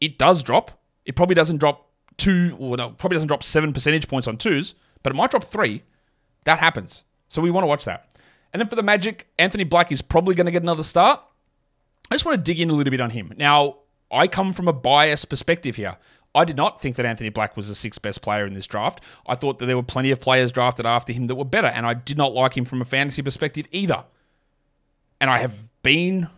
It 0.00 0.18
does 0.18 0.42
drop. 0.42 0.78
It 1.04 1.16
probably 1.16 1.34
doesn't 1.34 1.58
drop 1.58 1.88
two, 2.16 2.56
or 2.58 2.76
no, 2.76 2.90
probably 2.90 3.16
doesn't 3.16 3.28
drop 3.28 3.42
seven 3.42 3.72
percentage 3.72 4.08
points 4.08 4.28
on 4.28 4.36
twos, 4.36 4.74
but 5.02 5.12
it 5.12 5.16
might 5.16 5.30
drop 5.30 5.44
three. 5.44 5.82
That 6.44 6.58
happens. 6.58 7.04
So 7.28 7.40
we 7.40 7.50
want 7.50 7.62
to 7.62 7.68
watch 7.68 7.84
that. 7.84 8.10
And 8.52 8.60
then 8.60 8.68
for 8.68 8.76
the 8.76 8.82
Magic, 8.82 9.28
Anthony 9.38 9.64
Black 9.64 9.92
is 9.92 10.02
probably 10.02 10.34
going 10.34 10.46
to 10.46 10.52
get 10.52 10.62
another 10.62 10.82
start. 10.82 11.20
I 12.10 12.14
just 12.14 12.24
want 12.24 12.38
to 12.38 12.42
dig 12.42 12.60
in 12.60 12.70
a 12.70 12.72
little 12.72 12.90
bit 12.90 13.00
on 13.00 13.10
him. 13.10 13.32
Now, 13.36 13.76
I 14.10 14.26
come 14.26 14.52
from 14.52 14.68
a 14.68 14.72
biased 14.72 15.28
perspective 15.28 15.76
here. 15.76 15.96
I 16.34 16.44
did 16.44 16.56
not 16.56 16.80
think 16.80 16.96
that 16.96 17.06
Anthony 17.06 17.30
Black 17.30 17.56
was 17.56 17.68
the 17.68 17.74
sixth 17.74 18.00
best 18.02 18.22
player 18.22 18.46
in 18.46 18.54
this 18.54 18.66
draft. 18.66 19.02
I 19.26 19.34
thought 19.34 19.58
that 19.58 19.66
there 19.66 19.76
were 19.76 19.82
plenty 19.82 20.10
of 20.10 20.20
players 20.20 20.52
drafted 20.52 20.86
after 20.86 21.12
him 21.12 21.26
that 21.26 21.34
were 21.34 21.44
better, 21.44 21.68
and 21.68 21.86
I 21.86 21.94
did 21.94 22.18
not 22.18 22.32
like 22.32 22.56
him 22.56 22.64
from 22.64 22.82
a 22.82 22.84
fantasy 22.84 23.22
perspective 23.22 23.66
either. 23.72 24.04
And 25.20 25.30
I 25.30 25.38
have 25.38 25.54
been, 25.82 26.28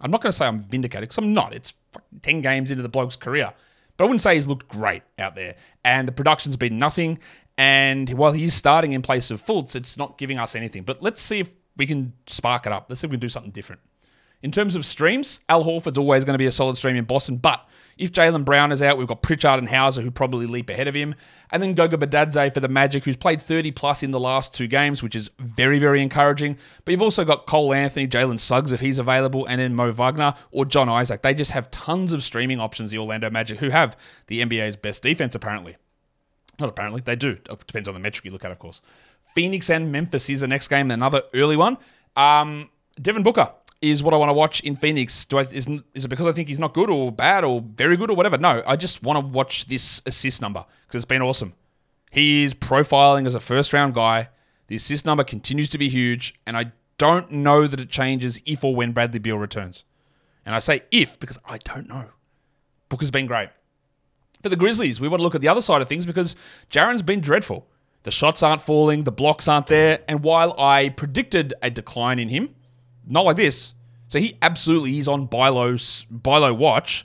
I'm 0.00 0.10
not 0.10 0.22
going 0.22 0.32
to 0.32 0.36
say 0.36 0.46
I'm 0.46 0.60
vindicated 0.60 1.08
because 1.08 1.18
I'm 1.18 1.32
not. 1.32 1.52
It's 1.52 1.74
10 2.22 2.40
games 2.40 2.70
into 2.70 2.82
the 2.82 2.88
bloke's 2.88 3.16
career. 3.16 3.52
But 3.96 4.04
I 4.04 4.06
wouldn't 4.08 4.22
say 4.22 4.34
he's 4.34 4.48
looked 4.48 4.68
great 4.68 5.02
out 5.18 5.36
there. 5.36 5.54
And 5.84 6.08
the 6.08 6.12
production's 6.12 6.56
been 6.56 6.78
nothing. 6.78 7.18
And 7.56 8.10
while 8.14 8.32
he's 8.32 8.54
starting 8.54 8.92
in 8.92 9.02
place 9.02 9.30
of 9.30 9.40
Fultz, 9.40 9.76
it's 9.76 9.96
not 9.96 10.18
giving 10.18 10.38
us 10.38 10.56
anything. 10.56 10.82
But 10.82 11.00
let's 11.00 11.22
see 11.22 11.38
if 11.40 11.50
we 11.76 11.86
can 11.86 12.12
spark 12.26 12.66
it 12.66 12.72
up. 12.72 12.86
Let's 12.88 13.00
see 13.00 13.06
if 13.06 13.10
we 13.12 13.16
can 13.16 13.20
do 13.20 13.28
something 13.28 13.52
different. 13.52 13.80
In 14.44 14.50
terms 14.50 14.76
of 14.76 14.84
streams, 14.84 15.40
Al 15.48 15.64
Horford's 15.64 15.96
always 15.96 16.26
going 16.26 16.34
to 16.34 16.38
be 16.38 16.44
a 16.44 16.52
solid 16.52 16.76
stream 16.76 16.96
in 16.96 17.06
Boston, 17.06 17.38
but 17.38 17.66
if 17.96 18.12
Jaylen 18.12 18.44
Brown 18.44 18.72
is 18.72 18.82
out, 18.82 18.98
we've 18.98 19.08
got 19.08 19.22
Pritchard 19.22 19.58
and 19.58 19.66
Hauser 19.66 20.02
who 20.02 20.10
probably 20.10 20.44
leap 20.44 20.68
ahead 20.68 20.86
of 20.86 20.94
him. 20.94 21.14
And 21.50 21.62
then 21.62 21.72
Goga 21.72 21.96
Bitadze 21.96 22.52
for 22.52 22.60
the 22.60 22.68
Magic, 22.68 23.06
who's 23.06 23.16
played 23.16 23.40
30 23.40 23.70
plus 23.70 24.02
in 24.02 24.10
the 24.10 24.20
last 24.20 24.52
two 24.52 24.66
games, 24.66 25.02
which 25.02 25.14
is 25.14 25.30
very, 25.38 25.78
very 25.78 26.02
encouraging. 26.02 26.58
But 26.84 26.92
you've 26.92 27.00
also 27.00 27.24
got 27.24 27.46
Cole 27.46 27.72
Anthony, 27.72 28.06
Jalen 28.06 28.38
Suggs 28.38 28.70
if 28.70 28.80
he's 28.80 28.98
available, 28.98 29.46
and 29.46 29.58
then 29.58 29.74
Mo 29.74 29.90
Wagner 29.92 30.34
or 30.52 30.66
John 30.66 30.90
Isaac. 30.90 31.22
They 31.22 31.32
just 31.32 31.52
have 31.52 31.70
tons 31.70 32.12
of 32.12 32.22
streaming 32.22 32.60
options, 32.60 32.90
the 32.90 32.98
Orlando 32.98 33.30
Magic, 33.30 33.60
who 33.60 33.70
have 33.70 33.96
the 34.26 34.42
NBA's 34.42 34.76
best 34.76 35.02
defense, 35.02 35.34
apparently. 35.34 35.76
Not 36.60 36.68
apparently, 36.68 37.00
they 37.00 37.16
do. 37.16 37.30
It 37.30 37.66
depends 37.66 37.88
on 37.88 37.94
the 37.94 38.00
metric 38.00 38.26
you 38.26 38.30
look 38.30 38.44
at, 38.44 38.52
of 38.52 38.58
course. 38.58 38.82
Phoenix 39.34 39.70
and 39.70 39.90
Memphis 39.90 40.28
is 40.28 40.42
the 40.42 40.48
next 40.48 40.68
game, 40.68 40.90
another 40.90 41.22
early 41.32 41.56
one. 41.56 41.78
Um, 42.14 42.68
Devin 43.00 43.22
Booker 43.22 43.50
is 43.84 44.02
what 44.02 44.14
I 44.14 44.16
want 44.16 44.30
to 44.30 44.34
watch 44.34 44.60
in 44.60 44.76
Phoenix. 44.76 45.24
Do 45.24 45.38
I, 45.38 45.42
is, 45.42 45.68
is 45.94 46.04
it 46.04 46.08
because 46.08 46.26
I 46.26 46.32
think 46.32 46.48
he's 46.48 46.58
not 46.58 46.74
good 46.74 46.90
or 46.90 47.12
bad 47.12 47.44
or 47.44 47.60
very 47.60 47.96
good 47.96 48.10
or 48.10 48.16
whatever? 48.16 48.38
No, 48.38 48.62
I 48.66 48.76
just 48.76 49.02
want 49.02 49.18
to 49.18 49.26
watch 49.26 49.66
this 49.66 50.02
assist 50.06 50.40
number 50.40 50.64
because 50.86 50.96
it's 50.96 51.04
been 51.04 51.22
awesome. 51.22 51.54
He 52.10 52.44
is 52.44 52.54
profiling 52.54 53.26
as 53.26 53.34
a 53.34 53.40
first 53.40 53.72
round 53.72 53.94
guy. 53.94 54.28
The 54.66 54.76
assist 54.76 55.04
number 55.04 55.24
continues 55.24 55.68
to 55.70 55.78
be 55.78 55.88
huge, 55.88 56.34
and 56.46 56.56
I 56.56 56.72
don't 56.96 57.30
know 57.30 57.66
that 57.66 57.80
it 57.80 57.90
changes 57.90 58.40
if 58.46 58.64
or 58.64 58.74
when 58.74 58.92
Bradley 58.92 59.18
Beal 59.18 59.36
returns. 59.36 59.84
And 60.46 60.54
I 60.54 60.58
say 60.58 60.82
if 60.90 61.18
because 61.18 61.38
I 61.44 61.58
don't 61.58 61.88
know. 61.88 62.06
Booker's 62.88 63.10
been 63.10 63.26
great. 63.26 63.50
For 64.42 64.48
the 64.48 64.56
Grizzlies, 64.56 65.00
we 65.00 65.08
want 65.08 65.20
to 65.20 65.22
look 65.24 65.34
at 65.34 65.40
the 65.40 65.48
other 65.48 65.60
side 65.60 65.82
of 65.82 65.88
things 65.88 66.06
because 66.06 66.36
Jaren's 66.70 67.02
been 67.02 67.20
dreadful. 67.20 67.66
The 68.04 68.10
shots 68.10 68.42
aren't 68.42 68.60
falling, 68.60 69.04
the 69.04 69.12
blocks 69.12 69.48
aren't 69.48 69.66
there, 69.66 70.00
and 70.06 70.22
while 70.22 70.54
I 70.58 70.90
predicted 70.90 71.54
a 71.62 71.70
decline 71.70 72.18
in 72.18 72.28
him, 72.28 72.54
not 73.06 73.24
like 73.24 73.36
this. 73.36 73.73
So 74.14 74.20
he 74.20 74.38
absolutely 74.42 74.98
is 74.98 75.08
on 75.08 75.26
buy 75.26 75.48
low, 75.48 75.76
low 76.24 76.54
watch 76.54 77.04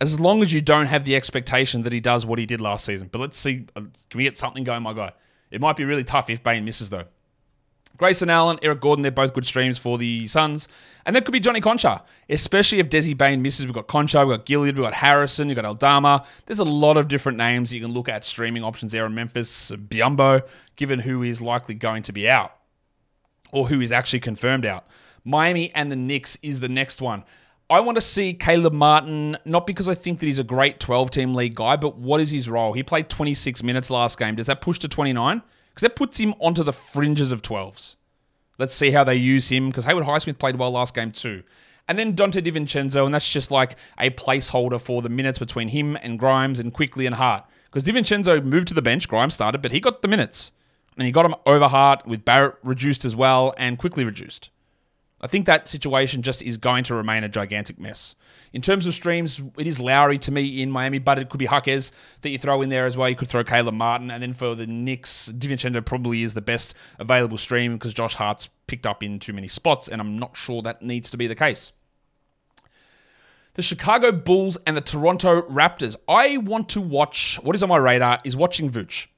as 0.00 0.20
long 0.20 0.42
as 0.42 0.52
you 0.52 0.60
don't 0.60 0.86
have 0.86 1.04
the 1.04 1.16
expectation 1.16 1.82
that 1.82 1.92
he 1.92 1.98
does 1.98 2.24
what 2.24 2.38
he 2.38 2.46
did 2.46 2.60
last 2.60 2.84
season. 2.84 3.08
But 3.10 3.20
let's 3.20 3.36
see. 3.36 3.66
Uh, 3.74 3.80
can 3.80 4.18
we 4.18 4.22
get 4.22 4.38
something 4.38 4.62
going, 4.62 4.84
my 4.84 4.92
guy? 4.92 5.10
It 5.50 5.60
might 5.60 5.74
be 5.74 5.84
really 5.84 6.04
tough 6.04 6.30
if 6.30 6.40
Bane 6.44 6.64
misses, 6.64 6.88
though. 6.88 7.06
Grayson 7.96 8.30
Allen, 8.30 8.60
Eric 8.62 8.80
Gordon, 8.80 9.02
they're 9.02 9.10
both 9.10 9.34
good 9.34 9.44
streams 9.44 9.76
for 9.76 9.98
the 9.98 10.28
Suns. 10.28 10.68
And 11.04 11.16
that 11.16 11.24
could 11.24 11.32
be 11.32 11.40
Johnny 11.40 11.60
Konchar, 11.60 12.00
especially 12.28 12.78
if 12.78 12.88
Desi 12.88 13.18
Bane 13.18 13.42
misses. 13.42 13.66
We've 13.66 13.74
got 13.74 13.88
Konchar, 13.88 14.24
we've 14.24 14.36
got 14.36 14.46
Gilead, 14.46 14.76
we've 14.76 14.84
got 14.84 14.94
Harrison, 14.94 15.48
we've 15.48 15.56
got 15.56 15.64
Aldama. 15.64 16.24
There's 16.46 16.60
a 16.60 16.64
lot 16.64 16.96
of 16.96 17.08
different 17.08 17.38
names 17.38 17.74
you 17.74 17.80
can 17.80 17.90
look 17.90 18.08
at 18.08 18.24
streaming 18.24 18.62
options 18.62 18.92
there 18.92 19.04
in 19.04 19.14
Memphis. 19.16 19.72
Biyombo, 19.72 20.46
given 20.76 21.00
who 21.00 21.24
is 21.24 21.42
likely 21.42 21.74
going 21.74 22.04
to 22.04 22.12
be 22.12 22.28
out 22.28 22.54
or 23.50 23.66
who 23.66 23.80
is 23.80 23.90
actually 23.90 24.20
confirmed 24.20 24.64
out. 24.64 24.86
Miami 25.24 25.72
and 25.74 25.90
the 25.90 25.96
Knicks 25.96 26.38
is 26.42 26.60
the 26.60 26.68
next 26.68 27.00
one. 27.00 27.24
I 27.70 27.78
want 27.80 27.96
to 27.96 28.00
see 28.00 28.34
Caleb 28.34 28.72
Martin, 28.72 29.36
not 29.44 29.66
because 29.66 29.88
I 29.88 29.94
think 29.94 30.18
that 30.18 30.26
he's 30.26 30.40
a 30.40 30.44
great 30.44 30.80
12 30.80 31.10
team 31.12 31.34
league 31.34 31.54
guy, 31.54 31.76
but 31.76 31.96
what 31.96 32.20
is 32.20 32.30
his 32.30 32.48
role? 32.48 32.72
He 32.72 32.82
played 32.82 33.08
26 33.08 33.62
minutes 33.62 33.90
last 33.90 34.18
game. 34.18 34.34
Does 34.34 34.46
that 34.46 34.60
push 34.60 34.80
to 34.80 34.88
29? 34.88 35.40
Because 35.68 35.82
that 35.82 35.94
puts 35.94 36.18
him 36.18 36.34
onto 36.40 36.64
the 36.64 36.72
fringes 36.72 37.30
of 37.30 37.42
12s. 37.42 37.94
Let's 38.58 38.74
see 38.74 38.90
how 38.90 39.04
they 39.04 39.14
use 39.14 39.48
him 39.48 39.68
because 39.68 39.84
Haywood 39.84 40.04
Highsmith 40.04 40.38
played 40.38 40.56
well 40.56 40.72
last 40.72 40.94
game 40.94 41.12
too. 41.12 41.44
And 41.86 41.98
then 41.98 42.14
Donte 42.14 42.44
DiVincenzo, 42.44 43.04
and 43.04 43.14
that's 43.14 43.30
just 43.30 43.50
like 43.50 43.76
a 43.98 44.10
placeholder 44.10 44.80
for 44.80 45.00
the 45.00 45.08
minutes 45.08 45.38
between 45.38 45.68
him 45.68 45.96
and 46.02 46.18
Grimes 46.18 46.60
and 46.60 46.72
Quickley 46.72 47.06
and 47.06 47.14
Hart. 47.14 47.44
Because 47.70 47.84
DiVincenzo 47.84 48.44
moved 48.44 48.68
to 48.68 48.74
the 48.74 48.82
bench, 48.82 49.08
Grimes 49.08 49.34
started, 49.34 49.62
but 49.62 49.72
he 49.72 49.80
got 49.80 50.02
the 50.02 50.08
minutes. 50.08 50.52
And 50.96 51.06
he 51.06 51.12
got 51.12 51.24
him 51.24 51.36
over 51.46 51.68
Hart 51.68 52.04
with 52.04 52.24
Barrett 52.24 52.56
reduced 52.64 53.04
as 53.04 53.14
well 53.14 53.54
and 53.56 53.78
Quickley 53.78 54.04
reduced. 54.04 54.50
I 55.22 55.26
think 55.26 55.46
that 55.46 55.68
situation 55.68 56.22
just 56.22 56.42
is 56.42 56.56
going 56.56 56.84
to 56.84 56.94
remain 56.94 57.24
a 57.24 57.28
gigantic 57.28 57.78
mess. 57.78 58.14
In 58.54 58.62
terms 58.62 58.86
of 58.86 58.94
streams, 58.94 59.40
it 59.58 59.66
is 59.66 59.78
Lowry 59.78 60.18
to 60.18 60.32
me 60.32 60.62
in 60.62 60.70
Miami, 60.70 60.98
but 60.98 61.18
it 61.18 61.28
could 61.28 61.38
be 61.38 61.44
Jaquez 61.44 61.92
that 62.22 62.30
you 62.30 62.38
throw 62.38 62.62
in 62.62 62.70
there 62.70 62.86
as 62.86 62.96
well. 62.96 63.08
You 63.08 63.16
could 63.16 63.28
throw 63.28 63.44
Caleb 63.44 63.74
Martin, 63.74 64.10
and 64.10 64.22
then 64.22 64.32
for 64.32 64.54
the 64.54 64.66
Knicks, 64.66 65.30
DiVincenzo 65.36 65.84
probably 65.84 66.22
is 66.22 66.32
the 66.32 66.40
best 66.40 66.74
available 66.98 67.36
stream 67.36 67.74
because 67.74 67.92
Josh 67.92 68.14
Hart's 68.14 68.48
picked 68.66 68.86
up 68.86 69.02
in 69.02 69.18
too 69.18 69.34
many 69.34 69.48
spots, 69.48 69.88
and 69.88 70.00
I'm 70.00 70.16
not 70.16 70.36
sure 70.36 70.62
that 70.62 70.80
needs 70.80 71.10
to 71.10 71.18
be 71.18 71.26
the 71.26 71.34
case. 71.34 71.72
The 73.54 73.62
Chicago 73.62 74.12
Bulls 74.12 74.56
and 74.66 74.74
the 74.76 74.80
Toronto 74.80 75.42
Raptors. 75.42 75.96
I 76.08 76.38
want 76.38 76.70
to 76.70 76.80
watch. 76.80 77.38
What 77.42 77.54
is 77.54 77.62
on 77.62 77.68
my 77.68 77.76
radar 77.76 78.20
is 78.24 78.36
watching 78.36 78.70
Vooch 78.70 79.08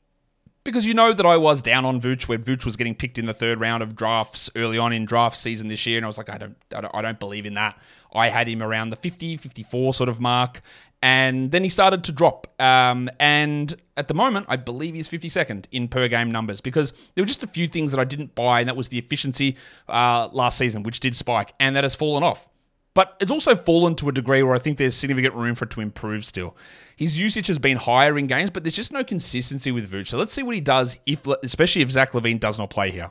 because 0.64 0.86
you 0.86 0.94
know 0.94 1.12
that 1.12 1.26
I 1.26 1.36
was 1.36 1.60
down 1.60 1.84
on 1.84 2.00
Vooch 2.00 2.28
when 2.28 2.42
Vooch 2.42 2.64
was 2.64 2.76
getting 2.76 2.94
picked 2.94 3.18
in 3.18 3.26
the 3.26 3.34
third 3.34 3.60
round 3.60 3.82
of 3.82 3.96
drafts 3.96 4.50
early 4.56 4.78
on 4.78 4.92
in 4.92 5.04
draft 5.04 5.36
season 5.36 5.68
this 5.68 5.86
year, 5.86 5.96
and 5.96 6.04
I 6.04 6.08
was 6.08 6.18
like, 6.18 6.30
I 6.30 6.38
don't, 6.38 6.56
I 6.72 7.02
don't, 7.02 7.18
believe 7.18 7.46
in 7.46 7.54
that. 7.54 7.78
I 8.14 8.28
had 8.28 8.48
him 8.48 8.62
around 8.62 8.90
the 8.90 8.96
50, 8.96 9.36
54 9.38 9.94
sort 9.94 10.08
of 10.08 10.20
mark, 10.20 10.60
and 11.02 11.50
then 11.50 11.64
he 11.64 11.68
started 11.68 12.04
to 12.04 12.12
drop. 12.12 12.46
Um, 12.60 13.10
and 13.18 13.74
at 13.96 14.08
the 14.08 14.14
moment, 14.14 14.46
I 14.48 14.56
believe 14.56 14.94
he's 14.94 15.08
52nd 15.08 15.66
in 15.72 15.88
per 15.88 16.08
game 16.08 16.30
numbers 16.30 16.60
because 16.60 16.92
there 17.14 17.22
were 17.22 17.28
just 17.28 17.42
a 17.42 17.48
few 17.48 17.66
things 17.66 17.90
that 17.92 18.00
I 18.00 18.04
didn't 18.04 18.34
buy, 18.34 18.60
and 18.60 18.68
that 18.68 18.76
was 18.76 18.88
the 18.88 18.98
efficiency 18.98 19.56
uh, 19.88 20.28
last 20.32 20.58
season, 20.58 20.82
which 20.82 21.00
did 21.00 21.16
spike, 21.16 21.52
and 21.58 21.74
that 21.76 21.84
has 21.84 21.94
fallen 21.94 22.22
off. 22.22 22.48
But 22.94 23.16
it's 23.20 23.32
also 23.32 23.56
fallen 23.56 23.94
to 23.96 24.08
a 24.08 24.12
degree 24.12 24.42
where 24.42 24.54
I 24.54 24.58
think 24.58 24.76
there's 24.76 24.94
significant 24.94 25.34
room 25.34 25.54
for 25.54 25.64
it 25.64 25.70
to 25.70 25.80
improve 25.80 26.26
still. 26.26 26.56
His 26.96 27.18
usage 27.18 27.46
has 27.46 27.58
been 27.58 27.78
higher 27.78 28.18
in 28.18 28.26
games, 28.26 28.50
but 28.50 28.64
there's 28.64 28.76
just 28.76 28.92
no 28.92 29.02
consistency 29.02 29.72
with 29.72 29.90
Vooch. 29.90 30.08
So 30.08 30.18
let's 30.18 30.34
see 30.34 30.42
what 30.42 30.54
he 30.54 30.60
does, 30.60 30.98
if, 31.06 31.26
especially 31.42 31.82
if 31.82 31.90
Zach 31.90 32.12
LaVine 32.12 32.38
does 32.38 32.58
not 32.58 32.68
play 32.68 32.90
here. 32.90 33.10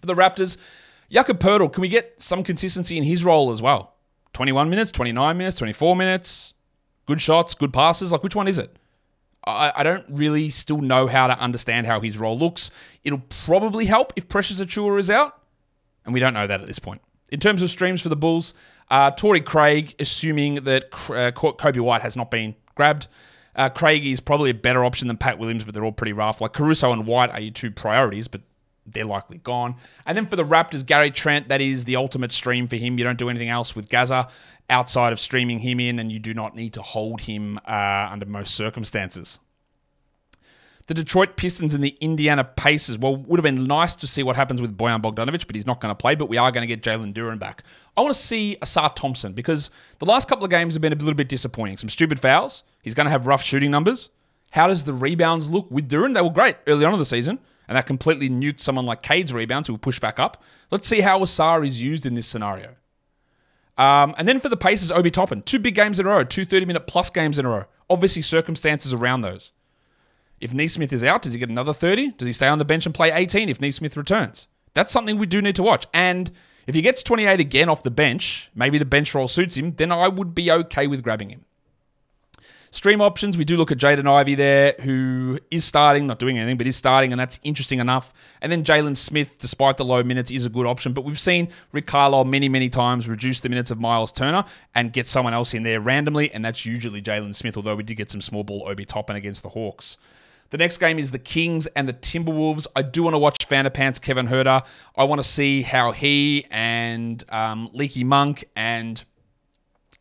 For 0.00 0.06
the 0.06 0.14
Raptors, 0.14 0.56
Jakob 1.10 1.38
Poeltl, 1.38 1.72
can 1.72 1.80
we 1.80 1.88
get 1.88 2.20
some 2.20 2.42
consistency 2.42 2.98
in 2.98 3.04
his 3.04 3.24
role 3.24 3.52
as 3.52 3.62
well? 3.62 3.94
21 4.32 4.68
minutes, 4.68 4.90
29 4.90 5.36
minutes, 5.36 5.58
24 5.58 5.94
minutes, 5.94 6.54
good 7.06 7.20
shots, 7.20 7.54
good 7.54 7.72
passes. 7.72 8.10
Like, 8.10 8.24
which 8.24 8.34
one 8.34 8.48
is 8.48 8.58
it? 8.58 8.76
I, 9.44 9.72
I 9.76 9.82
don't 9.82 10.06
really 10.08 10.48
still 10.50 10.80
know 10.80 11.06
how 11.06 11.26
to 11.26 11.38
understand 11.38 11.86
how 11.86 12.00
his 12.00 12.18
role 12.18 12.38
looks. 12.38 12.70
It'll 13.04 13.22
probably 13.44 13.86
help 13.86 14.12
if 14.16 14.28
Precious 14.28 14.60
Achiuwa 14.60 14.98
is 14.98 15.10
out, 15.10 15.40
and 16.04 16.14
we 16.14 16.20
don't 16.20 16.34
know 16.34 16.46
that 16.46 16.60
at 16.60 16.66
this 16.66 16.78
point. 16.78 17.00
In 17.30 17.40
terms 17.40 17.62
of 17.62 17.70
streams 17.70 18.00
for 18.02 18.08
the 18.08 18.16
Bulls, 18.16 18.54
uh, 18.92 19.10
Torrey 19.10 19.40
Craig, 19.40 19.94
assuming 19.98 20.56
that 20.56 20.84
uh, 20.92 21.32
Coby 21.32 21.80
White 21.80 22.02
has 22.02 22.14
not 22.14 22.30
been 22.30 22.54
grabbed. 22.74 23.08
Uh, 23.56 23.70
Craig 23.70 24.06
is 24.06 24.20
probably 24.20 24.50
a 24.50 24.54
better 24.54 24.84
option 24.84 25.08
than 25.08 25.16
Pat 25.16 25.38
Williams, 25.38 25.64
but 25.64 25.72
they're 25.72 25.84
all 25.84 25.92
pretty 25.92 26.12
rough. 26.12 26.42
Like 26.42 26.52
Caruso 26.52 26.92
and 26.92 27.06
White 27.06 27.30
are 27.30 27.40
your 27.40 27.52
two 27.52 27.70
priorities, 27.70 28.28
but 28.28 28.42
they're 28.84 29.06
likely 29.06 29.38
gone. 29.38 29.76
And 30.04 30.16
then 30.16 30.26
for 30.26 30.36
the 30.36 30.42
Raptors, 30.42 30.84
Gary 30.84 31.10
Trent, 31.10 31.48
that 31.48 31.62
is 31.62 31.86
the 31.86 31.96
ultimate 31.96 32.32
stream 32.32 32.66
for 32.66 32.76
him. 32.76 32.98
You 32.98 33.04
don't 33.04 33.18
do 33.18 33.30
anything 33.30 33.48
else 33.48 33.74
with 33.74 33.88
Gaza 33.88 34.28
outside 34.68 35.12
of 35.12 35.18
streaming 35.18 35.60
him 35.60 35.80
in, 35.80 35.98
and 35.98 36.12
you 36.12 36.18
do 36.18 36.34
not 36.34 36.54
need 36.54 36.74
to 36.74 36.82
hold 36.82 37.22
him 37.22 37.58
uh, 37.66 38.08
under 38.10 38.26
most 38.26 38.54
circumstances. 38.54 39.38
The 40.92 41.02
Detroit 41.02 41.38
Pistons 41.38 41.74
and 41.74 41.82
the 41.82 41.96
Indiana 42.02 42.44
Pacers. 42.44 42.98
Well, 42.98 43.16
would 43.16 43.38
have 43.38 43.42
been 43.44 43.66
nice 43.66 43.94
to 43.94 44.06
see 44.06 44.22
what 44.22 44.36
happens 44.36 44.60
with 44.60 44.76
Bojan 44.76 45.00
Bogdanovic, 45.00 45.46
but 45.46 45.56
he's 45.56 45.64
not 45.64 45.80
going 45.80 45.88
to 45.88 45.94
play. 45.94 46.14
But 46.14 46.28
we 46.28 46.36
are 46.36 46.52
going 46.52 46.60
to 46.60 46.66
get 46.66 46.82
Jalen 46.82 47.14
Duren 47.14 47.38
back. 47.38 47.62
I 47.96 48.02
want 48.02 48.14
to 48.14 48.20
see 48.20 48.58
Ausar 48.60 48.94
Thompson 48.94 49.32
because 49.32 49.70
the 50.00 50.04
last 50.04 50.28
couple 50.28 50.44
of 50.44 50.50
games 50.50 50.74
have 50.74 50.82
been 50.82 50.92
a 50.92 50.96
little 50.96 51.14
bit 51.14 51.30
disappointing. 51.30 51.78
Some 51.78 51.88
stupid 51.88 52.20
fouls. 52.20 52.64
He's 52.82 52.92
going 52.92 53.06
to 53.06 53.10
have 53.10 53.26
rough 53.26 53.42
shooting 53.42 53.70
numbers. 53.70 54.10
How 54.50 54.66
does 54.66 54.84
the 54.84 54.92
rebounds 54.92 55.48
look 55.48 55.66
with 55.70 55.88
Duren? 55.88 56.12
They 56.12 56.20
were 56.20 56.28
great 56.28 56.56
early 56.66 56.84
on 56.84 56.92
in 56.92 56.98
the 56.98 57.06
season, 57.06 57.38
and 57.68 57.76
that 57.78 57.86
completely 57.86 58.28
nuked 58.28 58.60
someone 58.60 58.84
like 58.84 59.00
Cade's 59.00 59.32
rebounds 59.32 59.68
who 59.68 59.72
will 59.72 59.78
push 59.78 59.98
back 59.98 60.20
up. 60.20 60.42
Let's 60.70 60.86
see 60.86 61.00
how 61.00 61.20
Ausar 61.20 61.66
is 61.66 61.82
used 61.82 62.04
in 62.04 62.12
this 62.12 62.26
scenario. 62.26 62.76
Um, 63.78 64.14
and 64.18 64.28
then 64.28 64.40
for 64.40 64.50
the 64.50 64.58
Pacers, 64.58 64.90
Obi 64.90 65.10
Toppin. 65.10 65.40
Two 65.40 65.58
big 65.58 65.74
games 65.74 65.98
in 65.98 66.04
a 66.04 66.10
row, 66.10 66.22
two 66.22 66.44
30 66.44 66.66
minute 66.66 66.86
plus 66.86 67.08
games 67.08 67.38
in 67.38 67.46
a 67.46 67.48
row. 67.48 67.64
Obviously, 67.88 68.20
circumstances 68.20 68.92
around 68.92 69.22
those. 69.22 69.52
If 70.42 70.52
Nesmith 70.52 70.92
is 70.92 71.04
out, 71.04 71.22
does 71.22 71.32
he 71.32 71.38
get 71.38 71.50
another 71.50 71.72
30? 71.72 72.12
Does 72.12 72.26
he 72.26 72.32
stay 72.32 72.48
on 72.48 72.58
the 72.58 72.64
bench 72.64 72.84
and 72.84 72.92
play 72.92 73.12
18 73.12 73.48
if 73.48 73.60
Nesmith 73.60 73.96
returns? 73.96 74.48
That's 74.74 74.92
something 74.92 75.16
we 75.16 75.26
do 75.26 75.40
need 75.40 75.54
to 75.54 75.62
watch. 75.62 75.86
And 75.94 76.32
if 76.66 76.74
he 76.74 76.82
gets 76.82 77.04
28 77.04 77.38
again 77.38 77.68
off 77.68 77.84
the 77.84 77.92
bench, 77.92 78.50
maybe 78.52 78.76
the 78.76 78.84
bench 78.84 79.14
role 79.14 79.28
suits 79.28 79.56
him, 79.56 79.76
then 79.76 79.92
I 79.92 80.08
would 80.08 80.34
be 80.34 80.50
okay 80.50 80.88
with 80.88 81.04
grabbing 81.04 81.30
him. 81.30 81.44
Stream 82.72 83.00
options, 83.00 83.38
we 83.38 83.44
do 83.44 83.56
look 83.56 83.70
at 83.70 83.78
Jaden 83.78 84.08
Ivey 84.08 84.34
there, 84.34 84.74
who 84.80 85.38
is 85.50 85.64
starting, 85.64 86.06
not 86.06 86.18
doing 86.18 86.38
anything, 86.38 86.56
but 86.56 86.66
is 86.66 86.74
starting, 86.74 87.12
and 87.12 87.20
that's 87.20 87.38
interesting 87.44 87.78
enough. 87.78 88.12
And 88.40 88.50
then 88.50 88.64
Jalen 88.64 88.96
Smith, 88.96 89.38
despite 89.38 89.76
the 89.76 89.84
low 89.84 90.02
minutes, 90.02 90.30
is 90.30 90.46
a 90.46 90.48
good 90.48 90.66
option. 90.66 90.94
But 90.94 91.04
we've 91.04 91.20
seen 91.20 91.50
Rick 91.72 91.86
Carlisle 91.86 92.24
many, 92.24 92.48
many 92.48 92.70
times 92.70 93.06
reduce 93.06 93.40
the 93.40 93.50
minutes 93.50 93.70
of 93.70 93.78
Miles 93.78 94.10
Turner 94.10 94.44
and 94.74 94.92
get 94.92 95.06
someone 95.06 95.34
else 95.34 95.52
in 95.52 95.62
there 95.62 95.80
randomly, 95.80 96.32
and 96.32 96.42
that's 96.42 96.64
usually 96.64 97.02
Jalen 97.02 97.34
Smith, 97.34 97.58
although 97.58 97.76
we 97.76 97.82
did 97.82 97.96
get 97.96 98.10
some 98.10 98.22
small 98.22 98.42
ball 98.42 98.66
Obi 98.66 98.86
Toppin 98.86 99.16
against 99.16 99.42
the 99.42 99.50
Hawks. 99.50 99.98
The 100.52 100.58
next 100.58 100.76
game 100.76 100.98
is 100.98 101.10
the 101.10 101.18
Kings 101.18 101.66
and 101.68 101.88
the 101.88 101.94
Timberwolves. 101.94 102.66
I 102.76 102.82
do 102.82 103.02
want 103.02 103.14
to 103.14 103.18
watch 103.18 103.48
Pants 103.48 103.98
Kevin 103.98 104.28
Huerter. 104.28 104.62
I 104.94 105.04
want 105.04 105.18
to 105.18 105.26
see 105.26 105.62
how 105.62 105.92
he 105.92 106.44
and 106.50 107.24
um, 107.30 107.70
Leaky 107.72 108.04
Monk 108.04 108.44
and 108.54 109.02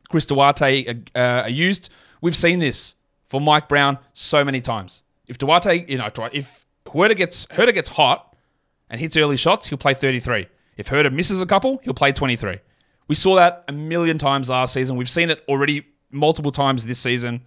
Chris 0.09 0.25
Duarte 0.25 1.03
uh, 1.15 1.19
are 1.45 1.49
used. 1.49 1.89
We've 2.19 2.35
seen 2.35 2.59
this 2.59 2.95
for 3.29 3.39
Mike 3.39 3.69
Brown 3.69 3.97
so 4.11 4.43
many 4.43 4.59
times. 4.59 5.03
If 5.25 5.37
Duarte, 5.37 5.85
you 5.87 5.97
know, 5.97 6.09
if 6.33 6.65
Huerter 6.85 7.15
gets 7.15 7.45
Huerter 7.45 7.73
gets 7.73 7.89
hot 7.89 8.35
and 8.89 8.99
hits 8.99 9.15
early 9.15 9.37
shots, 9.37 9.69
he'll 9.69 9.77
play 9.77 9.93
33. 9.93 10.47
If 10.75 10.89
Huerter 10.89 11.13
misses 11.13 11.39
a 11.39 11.45
couple, 11.45 11.79
he'll 11.81 11.93
play 11.93 12.11
23. 12.11 12.59
We 13.07 13.15
saw 13.15 13.35
that 13.35 13.63
a 13.69 13.71
million 13.71 14.17
times 14.17 14.49
last 14.49 14.73
season. 14.73 14.97
We've 14.97 15.09
seen 15.09 15.29
it 15.29 15.45
already 15.47 15.85
multiple 16.11 16.51
times 16.51 16.85
this 16.85 16.99
season. 16.99 17.45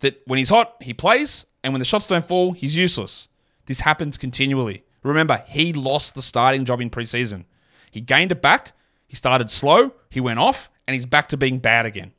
That 0.00 0.20
when 0.26 0.38
he's 0.38 0.50
hot, 0.50 0.76
he 0.80 0.92
plays, 0.92 1.46
and 1.62 1.72
when 1.72 1.78
the 1.78 1.84
shots 1.84 2.06
don't 2.06 2.24
fall, 2.24 2.52
he's 2.52 2.76
useless. 2.76 3.28
This 3.66 3.80
happens 3.80 4.18
continually. 4.18 4.84
Remember, 5.02 5.44
he 5.48 5.72
lost 5.72 6.14
the 6.14 6.22
starting 6.22 6.64
job 6.64 6.80
in 6.80 6.90
preseason. 6.90 7.44
He 7.90 8.00
gained 8.00 8.32
it 8.32 8.42
back. 8.42 8.72
He 9.06 9.16
started 9.16 9.50
slow. 9.50 9.92
He 10.10 10.20
went 10.20 10.38
off, 10.38 10.70
and 10.86 10.94
he's 10.94 11.06
back 11.06 11.28
to 11.28 11.36
being 11.36 11.58
bad 11.58 11.86
again 11.86 12.12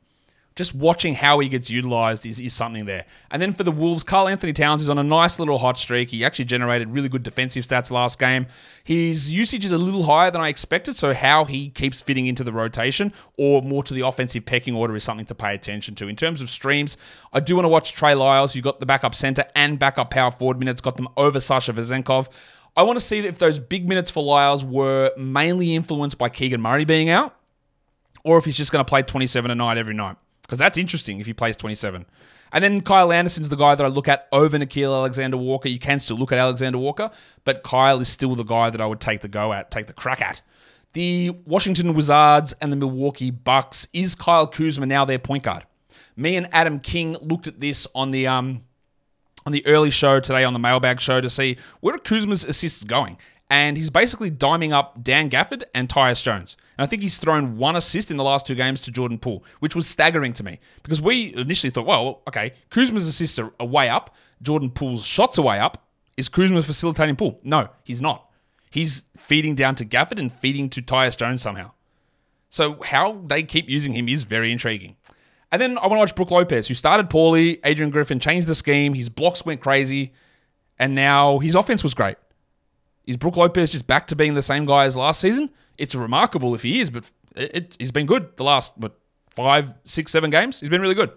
just 0.56 0.74
watching 0.74 1.12
how 1.12 1.38
he 1.38 1.50
gets 1.50 1.70
utilized 1.70 2.24
is, 2.24 2.40
is 2.40 2.54
something 2.54 2.86
there. 2.86 3.04
And 3.30 3.40
then 3.42 3.52
for 3.52 3.62
the 3.62 3.70
Wolves, 3.70 4.02
Karl 4.02 4.26
Anthony 4.26 4.54
Towns 4.54 4.80
is 4.80 4.88
on 4.88 4.96
a 4.96 5.04
nice 5.04 5.38
little 5.38 5.58
hot 5.58 5.78
streak. 5.78 6.10
He 6.10 6.24
actually 6.24 6.46
generated 6.46 6.90
really 6.90 7.10
good 7.10 7.22
defensive 7.22 7.64
stats 7.64 7.90
last 7.90 8.18
game. 8.18 8.46
His 8.82 9.30
usage 9.30 9.66
is 9.66 9.72
a 9.72 9.78
little 9.78 10.02
higher 10.02 10.30
than 10.30 10.40
I 10.40 10.48
expected, 10.48 10.96
so 10.96 11.12
how 11.12 11.44
he 11.44 11.68
keeps 11.68 12.00
fitting 12.00 12.26
into 12.26 12.42
the 12.42 12.52
rotation 12.52 13.12
or 13.36 13.60
more 13.60 13.82
to 13.82 13.92
the 13.92 14.00
offensive 14.00 14.46
pecking 14.46 14.74
order 14.74 14.96
is 14.96 15.04
something 15.04 15.26
to 15.26 15.34
pay 15.34 15.54
attention 15.54 15.94
to. 15.96 16.08
In 16.08 16.16
terms 16.16 16.40
of 16.40 16.48
streams, 16.48 16.96
I 17.34 17.40
do 17.40 17.54
want 17.54 17.66
to 17.66 17.70
watch 17.70 17.92
Trey 17.92 18.14
Lyles. 18.14 18.56
You 18.56 18.62
got 18.62 18.80
the 18.80 18.86
backup 18.86 19.14
center 19.14 19.44
and 19.54 19.78
backup 19.78 20.10
power 20.10 20.30
forward 20.30 20.58
minutes, 20.58 20.80
got 20.80 20.96
them 20.96 21.08
over 21.18 21.38
Sasha 21.38 21.74
Vezenkov. 21.74 22.28
I 22.78 22.82
want 22.82 22.98
to 22.98 23.04
see 23.04 23.18
if 23.18 23.38
those 23.38 23.58
big 23.58 23.86
minutes 23.86 24.10
for 24.10 24.22
Lyles 24.22 24.64
were 24.64 25.12
mainly 25.18 25.74
influenced 25.74 26.16
by 26.16 26.30
Keegan 26.30 26.62
Murray 26.62 26.86
being 26.86 27.10
out, 27.10 27.36
or 28.24 28.38
if 28.38 28.46
he's 28.46 28.56
just 28.56 28.72
going 28.72 28.82
to 28.82 28.88
play 28.88 29.02
27 29.02 29.50
a 29.50 29.54
night 29.54 29.76
every 29.76 29.94
night 29.94 30.16
because 30.46 30.58
that's 30.58 30.78
interesting 30.78 31.20
if 31.20 31.26
he 31.26 31.34
plays 31.34 31.56
27. 31.56 32.06
And 32.52 32.62
then 32.62 32.80
Kyle 32.80 33.12
Anderson's 33.12 33.48
the 33.48 33.56
guy 33.56 33.74
that 33.74 33.84
I 33.84 33.88
look 33.88 34.06
at 34.06 34.28
over 34.32 34.56
Nickeil 34.56 34.94
Alexander 34.94 35.36
Walker. 35.36 35.68
You 35.68 35.80
can 35.80 35.98
still 35.98 36.16
look 36.16 36.30
at 36.30 36.38
Alexander 36.38 36.78
Walker, 36.78 37.10
but 37.44 37.64
Kyle 37.64 38.00
is 38.00 38.08
still 38.08 38.34
the 38.36 38.44
guy 38.44 38.70
that 38.70 38.80
I 38.80 38.86
would 38.86 39.00
take 39.00 39.20
the 39.20 39.28
go 39.28 39.52
at, 39.52 39.70
take 39.70 39.86
the 39.86 39.92
crack 39.92 40.22
at. 40.22 40.40
The 40.92 41.30
Washington 41.44 41.92
Wizards 41.94 42.54
and 42.60 42.72
the 42.72 42.76
Milwaukee 42.76 43.30
Bucks. 43.30 43.88
Is 43.92 44.14
Kyle 44.14 44.46
Kuzma 44.46 44.86
now 44.86 45.04
their 45.04 45.18
point 45.18 45.42
guard? 45.42 45.64
Me 46.16 46.36
and 46.36 46.48
Adam 46.52 46.80
King 46.80 47.16
looked 47.20 47.46
at 47.46 47.60
this 47.60 47.86
on 47.94 48.12
the 48.12 48.26
um 48.26 48.62
on 49.44 49.52
the 49.52 49.66
early 49.66 49.90
show 49.90 50.18
today 50.18 50.42
on 50.44 50.52
the 50.52 50.58
mailbag 50.58 51.00
show 51.00 51.20
to 51.20 51.30
see 51.30 51.56
where 51.80 51.98
Kuzma's 51.98 52.44
assists 52.44 52.84
going 52.84 53.18
and 53.48 53.76
he's 53.76 53.90
basically 53.90 54.30
diming 54.30 54.72
up 54.72 55.02
Dan 55.02 55.30
Gafford 55.30 55.62
and 55.74 55.88
Tyus 55.88 56.22
Jones. 56.22 56.56
And 56.76 56.84
I 56.84 56.88
think 56.88 57.02
he's 57.02 57.18
thrown 57.18 57.56
one 57.56 57.76
assist 57.76 58.10
in 58.10 58.16
the 58.16 58.24
last 58.24 58.46
two 58.46 58.56
games 58.56 58.80
to 58.82 58.90
Jordan 58.90 59.18
Poole, 59.18 59.44
which 59.60 59.76
was 59.76 59.86
staggering 59.86 60.32
to 60.34 60.42
me 60.42 60.58
because 60.82 61.00
we 61.00 61.34
initially 61.34 61.70
thought, 61.70 61.86
well, 61.86 62.22
okay, 62.26 62.52
Kuzma's 62.70 63.06
assists 63.06 63.38
are, 63.38 63.52
way 63.64 63.88
up, 63.88 64.14
Jordan 64.42 64.70
Poole's 64.70 65.04
shots 65.04 65.38
are 65.38 65.42
way 65.42 65.60
up. 65.60 65.86
Is 66.16 66.28
Kuzma 66.28 66.62
facilitating 66.62 67.16
Poole? 67.16 67.38
No, 67.44 67.68
he's 67.84 68.02
not. 68.02 68.30
He's 68.70 69.04
feeding 69.16 69.54
down 69.54 69.76
to 69.76 69.84
Gafford 69.84 70.18
and 70.18 70.32
feeding 70.32 70.68
to 70.70 70.82
Tyus 70.82 71.16
Jones 71.16 71.40
somehow. 71.40 71.72
So 72.50 72.82
how 72.82 73.22
they 73.26 73.42
keep 73.42 73.68
using 73.68 73.92
him 73.92 74.08
is 74.08 74.24
very 74.24 74.50
intriguing. 74.50 74.96
And 75.52 75.62
then 75.62 75.78
I 75.78 75.82
want 75.82 75.92
to 75.92 75.98
watch 75.98 76.14
Brook 76.16 76.32
Lopez, 76.32 76.66
who 76.66 76.74
started 76.74 77.08
poorly. 77.08 77.60
Adrian 77.64 77.90
Griffin 77.90 78.18
changed 78.18 78.48
the 78.48 78.54
scheme. 78.54 78.94
His 78.94 79.08
blocks 79.08 79.44
went 79.44 79.60
crazy. 79.60 80.12
And 80.78 80.94
now 80.94 81.38
his 81.38 81.54
offense 81.54 81.84
was 81.84 81.94
great. 81.94 82.16
Is 83.06 83.16
Brook 83.16 83.36
Lopez 83.36 83.72
just 83.72 83.86
back 83.86 84.08
to 84.08 84.16
being 84.16 84.34
the 84.34 84.42
same 84.42 84.66
guy 84.66 84.84
as 84.84 84.96
last 84.96 85.20
season? 85.20 85.50
It's 85.78 85.94
remarkable 85.94 86.54
if 86.54 86.62
he 86.62 86.80
is, 86.80 86.90
but 86.90 87.04
it, 87.36 87.54
it, 87.54 87.76
he's 87.78 87.92
been 87.92 88.06
good 88.06 88.36
the 88.36 88.44
last 88.44 88.72
what, 88.76 88.98
five, 89.30 89.74
six, 89.84 90.10
seven 90.10 90.30
games. 90.30 90.60
He's 90.60 90.70
been 90.70 90.80
really 90.80 90.94
good. 90.94 91.10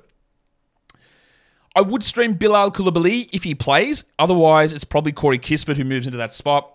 I 1.75 1.81
would 1.81 2.03
stream 2.03 2.33
Bilal 2.33 2.71
Coulibaly 2.71 3.29
if 3.31 3.43
he 3.43 3.55
plays. 3.55 4.03
Otherwise, 4.17 4.73
it's 4.73 4.83
probably 4.83 5.11
Corey 5.11 5.39
Kispert 5.39 5.77
who 5.77 5.83
moves 5.83 6.05
into 6.05 6.17
that 6.17 6.33
spot. 6.33 6.71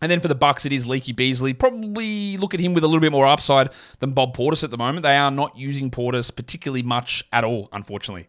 And 0.00 0.10
then 0.10 0.18
for 0.18 0.26
the 0.26 0.34
Bucks, 0.34 0.66
it 0.66 0.72
is 0.72 0.86
Leaky 0.88 1.12
Beasley. 1.12 1.54
Probably 1.54 2.36
look 2.36 2.54
at 2.54 2.60
him 2.60 2.74
with 2.74 2.82
a 2.82 2.88
little 2.88 3.00
bit 3.00 3.12
more 3.12 3.26
upside 3.26 3.70
than 4.00 4.10
Bob 4.10 4.36
Portis 4.36 4.64
at 4.64 4.72
the 4.72 4.76
moment. 4.76 5.04
They 5.04 5.16
are 5.16 5.30
not 5.30 5.56
using 5.56 5.92
Portis 5.92 6.34
particularly 6.34 6.82
much 6.82 7.24
at 7.32 7.44
all, 7.44 7.68
unfortunately. 7.72 8.26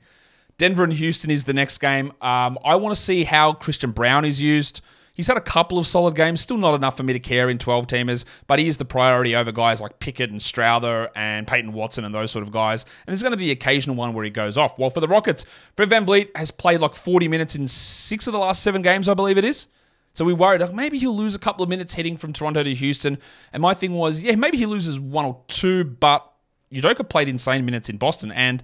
Denver 0.60 0.84
and 0.84 0.94
Houston 0.94 1.32
is 1.32 1.46
the 1.46 1.54
next 1.54 1.80
game. 1.80 2.14
Um, 2.22 2.60
I 2.64 2.76
want 2.76 2.96
to 2.96 3.02
see 3.02 3.24
how 3.24 3.54
Christian 3.54 3.92
Braun 3.92 4.24
is 4.24 4.40
used. 4.40 4.82
He's 5.14 5.28
had 5.28 5.38
a 5.38 5.42
couple 5.42 5.78
of 5.78 5.86
solid 5.86 6.16
games, 6.16 6.42
still 6.42 6.58
not 6.58 6.74
enough 6.74 6.98
for 6.98 7.04
me 7.04 7.14
to 7.14 7.20
care 7.20 7.50
in 7.50 7.60
12 7.60 7.86
teamers, 7.86 8.26
but 8.48 8.58
he 8.58 8.68
is 8.68 8.78
the 8.78 8.86
priority 8.86 9.36
over 9.36 9.52
guys 9.52 9.80
like 9.80 10.00
Pickett 10.00 10.32
and 10.32 10.40
Strawther 10.40 11.10
and 11.16 11.46
Peyton 11.46 11.72
Watson 11.72 12.04
and 12.04 12.16
those 12.16 12.32
sort 12.32 12.44
of 12.44 12.52
guys. 12.52 12.84
And 12.84 13.14
there's 13.14 13.22
going 13.22 13.32
to 13.32 13.38
be 13.38 13.46
the 13.46 13.52
occasional 13.52 13.96
one 13.96 14.14
where 14.14 14.26
he 14.26 14.32
goes 14.32 14.58
off. 14.58 14.80
Well, 14.80 14.90
for 14.90 15.02
the 15.02 15.08
Rockets, 15.08 15.46
Fred 15.78 15.90
Van 15.90 16.06
VanVleet 16.06 16.36
has 16.36 16.50
played 16.50 16.82
like 16.82 16.96
40 16.96 17.28
minutes 17.28 17.56
in 17.56 17.68
six 17.68 18.26
of 18.26 18.34
the 18.34 18.40
last 18.40 18.64
seven 18.64 18.82
games, 18.82 19.08
I 19.08 19.14
believe 19.14 19.38
it 19.38 19.46
is. 19.46 19.68
So 20.14 20.26
we 20.26 20.34
worried 20.34 20.62
like, 20.62 20.74
maybe 20.74 20.98
he'll 20.98 21.16
lose 21.16 21.36
a 21.36 21.40
couple 21.40 21.64
of 21.64 21.70
minutes 21.70 21.94
heading 21.94 22.18
from 22.18 22.34
Toronto 22.34 22.64
to 22.64 22.74
Houston. 22.74 23.18
And 23.52 23.62
my 23.62 23.74
thing 23.74 23.94
was, 23.94 24.22
yeah, 24.22 24.36
maybe 24.36 24.58
he 24.58 24.66
loses 24.66 25.00
one 25.00 25.26
or 25.26 25.42
two, 25.48 25.84
but 25.84 26.28
Udoka 26.72 27.08
played 27.08 27.30
insane 27.30 27.66
minutes 27.66 27.90
in 27.90 27.98
Boston, 27.98 28.32
and 28.32 28.64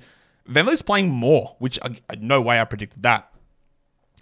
VanVleet's 0.49 0.81
playing 0.81 1.09
more, 1.09 1.55
which 1.59 1.79
I, 1.83 1.95
no 2.19 2.41
way 2.41 2.59
I 2.59 2.65
predicted 2.65 3.03
that. 3.03 3.31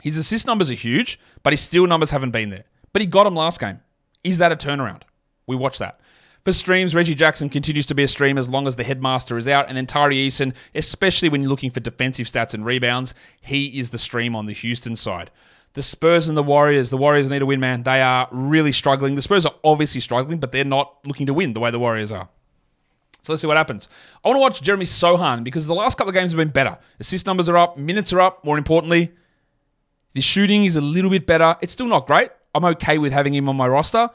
His 0.01 0.17
assist 0.17 0.47
numbers 0.47 0.69
are 0.69 0.75
huge, 0.75 1.19
but 1.43 1.53
his 1.53 1.61
steal 1.61 1.87
numbers 1.87 2.11
haven't 2.11 2.31
been 2.31 2.49
there. 2.49 2.65
But 2.93 3.01
he 3.01 3.07
got 3.07 3.25
them 3.25 3.35
last 3.35 3.59
game. 3.59 3.79
Is 4.23 4.37
that 4.37 4.51
a 4.51 4.55
turnaround? 4.55 5.03
We 5.45 5.55
watch 5.55 5.79
that. 5.79 5.99
For 6.43 6.53
streams, 6.53 6.95
Reggie 6.95 7.15
Jackson 7.15 7.49
continues 7.49 7.85
to 7.87 7.95
be 7.95 8.03
a 8.03 8.07
stream 8.07 8.37
as 8.37 8.47
long 8.47 8.67
as 8.67 8.77
the 8.77 8.83
headmaster 8.83 9.37
is 9.37 9.47
out. 9.47 9.67
And 9.67 9.77
then 9.77 9.85
Tari 9.85 10.15
Eason, 10.15 10.53
especially 10.75 11.29
when 11.29 11.41
you're 11.41 11.49
looking 11.49 11.71
for 11.71 11.81
defensive 11.81 12.27
stats 12.27 12.53
and 12.53 12.65
rebounds, 12.65 13.13
he 13.41 13.79
is 13.79 13.89
the 13.89 13.99
stream 13.99 14.35
on 14.35 14.45
the 14.45 14.53
Houston 14.53 14.95
side. 14.95 15.29
The 15.73 15.81
Spurs 15.81 16.29
and 16.29 16.37
the 16.37 16.43
Warriors. 16.43 16.89
The 16.89 16.97
Warriors 16.97 17.29
need 17.29 17.41
a 17.41 17.45
win, 17.45 17.59
man. 17.59 17.83
They 17.83 18.01
are 18.01 18.29
really 18.31 18.71
struggling. 18.71 19.15
The 19.15 19.21
Spurs 19.21 19.45
are 19.45 19.55
obviously 19.63 19.99
struggling, 19.99 20.39
but 20.39 20.51
they're 20.51 20.63
not 20.63 20.97
looking 21.05 21.25
to 21.25 21.33
win 21.33 21.53
the 21.53 21.59
way 21.59 21.69
the 21.69 21.79
Warriors 21.79 22.11
are. 22.11 22.29
So 23.23 23.33
let's 23.33 23.41
see 23.41 23.47
what 23.47 23.57
happens. 23.57 23.89
I 24.23 24.29
want 24.29 24.37
to 24.37 24.41
watch 24.41 24.61
Jeremy 24.61 24.85
Sohan 24.85 25.43
because 25.43 25.67
the 25.67 25.75
last 25.75 25.97
couple 25.97 26.09
of 26.09 26.15
games 26.15 26.31
have 26.31 26.37
been 26.37 26.47
better. 26.47 26.77
Assist 26.99 27.25
numbers 27.25 27.49
are 27.49 27.57
up, 27.57 27.77
minutes 27.77 28.13
are 28.13 28.21
up, 28.21 28.45
more 28.45 28.57
importantly. 28.57 29.11
The 30.13 30.21
shooting 30.21 30.65
is 30.65 30.75
a 30.75 30.81
little 30.81 31.09
bit 31.09 31.27
better. 31.27 31.55
It's 31.61 31.73
still 31.73 31.87
not 31.87 32.07
great. 32.07 32.31
I'm 32.55 32.65
okay 32.65 32.97
with 32.97 33.13
having 33.13 33.33
him 33.35 33.47
on 33.49 33.55
my 33.55 33.67
roster. 33.67 34.09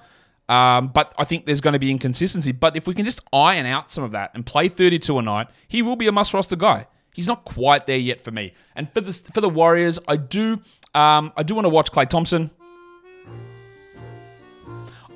Um, 0.48 0.88
but 0.88 1.14
I 1.16 1.24
think 1.24 1.46
there's 1.46 1.60
going 1.60 1.72
to 1.72 1.78
be 1.78 1.90
inconsistency. 1.90 2.52
But 2.52 2.76
if 2.76 2.86
we 2.86 2.94
can 2.94 3.04
just 3.04 3.20
iron 3.32 3.66
out 3.66 3.90
some 3.90 4.04
of 4.04 4.10
that 4.12 4.32
and 4.34 4.44
play 4.44 4.68
32 4.68 5.18
a 5.18 5.22
night, 5.22 5.48
he 5.68 5.82
will 5.82 5.96
be 5.96 6.08
a 6.08 6.12
must 6.12 6.34
roster 6.34 6.56
guy. 6.56 6.86
He's 7.14 7.26
not 7.26 7.44
quite 7.44 7.86
there 7.86 7.98
yet 7.98 8.20
for 8.20 8.30
me. 8.30 8.54
And 8.74 8.92
for 8.92 9.00
the 9.00 9.12
for 9.12 9.40
the 9.40 9.48
Warriors, 9.48 9.98
I 10.08 10.16
do 10.16 10.60
um, 10.94 11.32
I 11.36 11.42
do 11.42 11.54
want 11.54 11.66
to 11.66 11.68
watch 11.68 11.92
Klay 11.92 12.08
Thompson. 12.08 12.50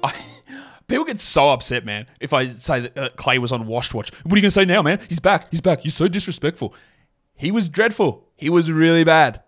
I, 0.02 0.14
people 0.88 1.04
get 1.06 1.20
so 1.20 1.50
upset, 1.50 1.84
man, 1.86 2.06
if 2.20 2.32
I 2.34 2.48
say 2.48 2.80
that 2.80 2.98
uh, 2.98 3.08
Klay 3.10 3.38
was 3.38 3.50
on 3.50 3.66
Washed 3.66 3.94
Watch. 3.94 4.10
What 4.24 4.34
are 4.34 4.36
you 4.36 4.42
gonna 4.42 4.50
say 4.50 4.66
now, 4.66 4.82
man? 4.82 5.00
He's 5.08 5.20
back. 5.20 5.50
He's 5.50 5.62
back. 5.62 5.84
You're 5.84 5.92
so 5.92 6.06
disrespectful. 6.06 6.74
He 7.34 7.50
was 7.50 7.68
dreadful. 7.68 8.28
He 8.36 8.50
was 8.50 8.70
really 8.70 9.04
bad. 9.04 9.42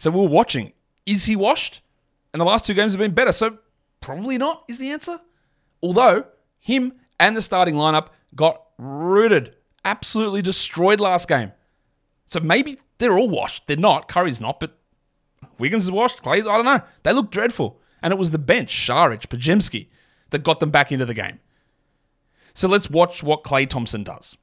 So 0.00 0.10
we 0.10 0.18
are 0.20 0.28
watching. 0.28 0.72
Is 1.04 1.26
he 1.26 1.36
washed? 1.36 1.82
And 2.32 2.40
the 2.40 2.44
last 2.46 2.64
two 2.64 2.72
games 2.72 2.94
have 2.94 2.98
been 2.98 3.12
better. 3.12 3.32
So 3.32 3.58
probably 4.00 4.38
not 4.38 4.64
is 4.66 4.78
the 4.78 4.92
answer. 4.92 5.20
Although 5.82 6.24
him 6.58 6.94
and 7.18 7.36
the 7.36 7.42
starting 7.42 7.74
lineup 7.74 8.08
got 8.34 8.62
rooted, 8.78 9.56
absolutely 9.84 10.40
destroyed 10.40 11.00
last 11.00 11.28
game. 11.28 11.52
So 12.24 12.40
maybe 12.40 12.78
they're 12.96 13.18
all 13.18 13.28
washed. 13.28 13.66
They're 13.66 13.76
not. 13.76 14.08
Curry's 14.08 14.40
not, 14.40 14.58
but 14.58 14.78
Wiggins 15.58 15.84
is 15.84 15.90
washed. 15.90 16.22
Klay's, 16.22 16.46
I 16.46 16.56
don't 16.56 16.64
know. 16.64 16.80
They 17.02 17.12
look 17.12 17.30
dreadful. 17.30 17.78
And 18.02 18.10
it 18.10 18.18
was 18.18 18.30
the 18.30 18.38
bench, 18.38 18.74
Saric, 18.74 19.26
Podziemski, 19.26 19.88
that 20.30 20.42
got 20.42 20.60
them 20.60 20.70
back 20.70 20.92
into 20.92 21.04
the 21.04 21.12
game. 21.12 21.40
So 22.54 22.68
let's 22.68 22.88
watch 22.88 23.22
what 23.22 23.44
Klay 23.44 23.68
Thompson 23.68 24.02
does. 24.02 24.38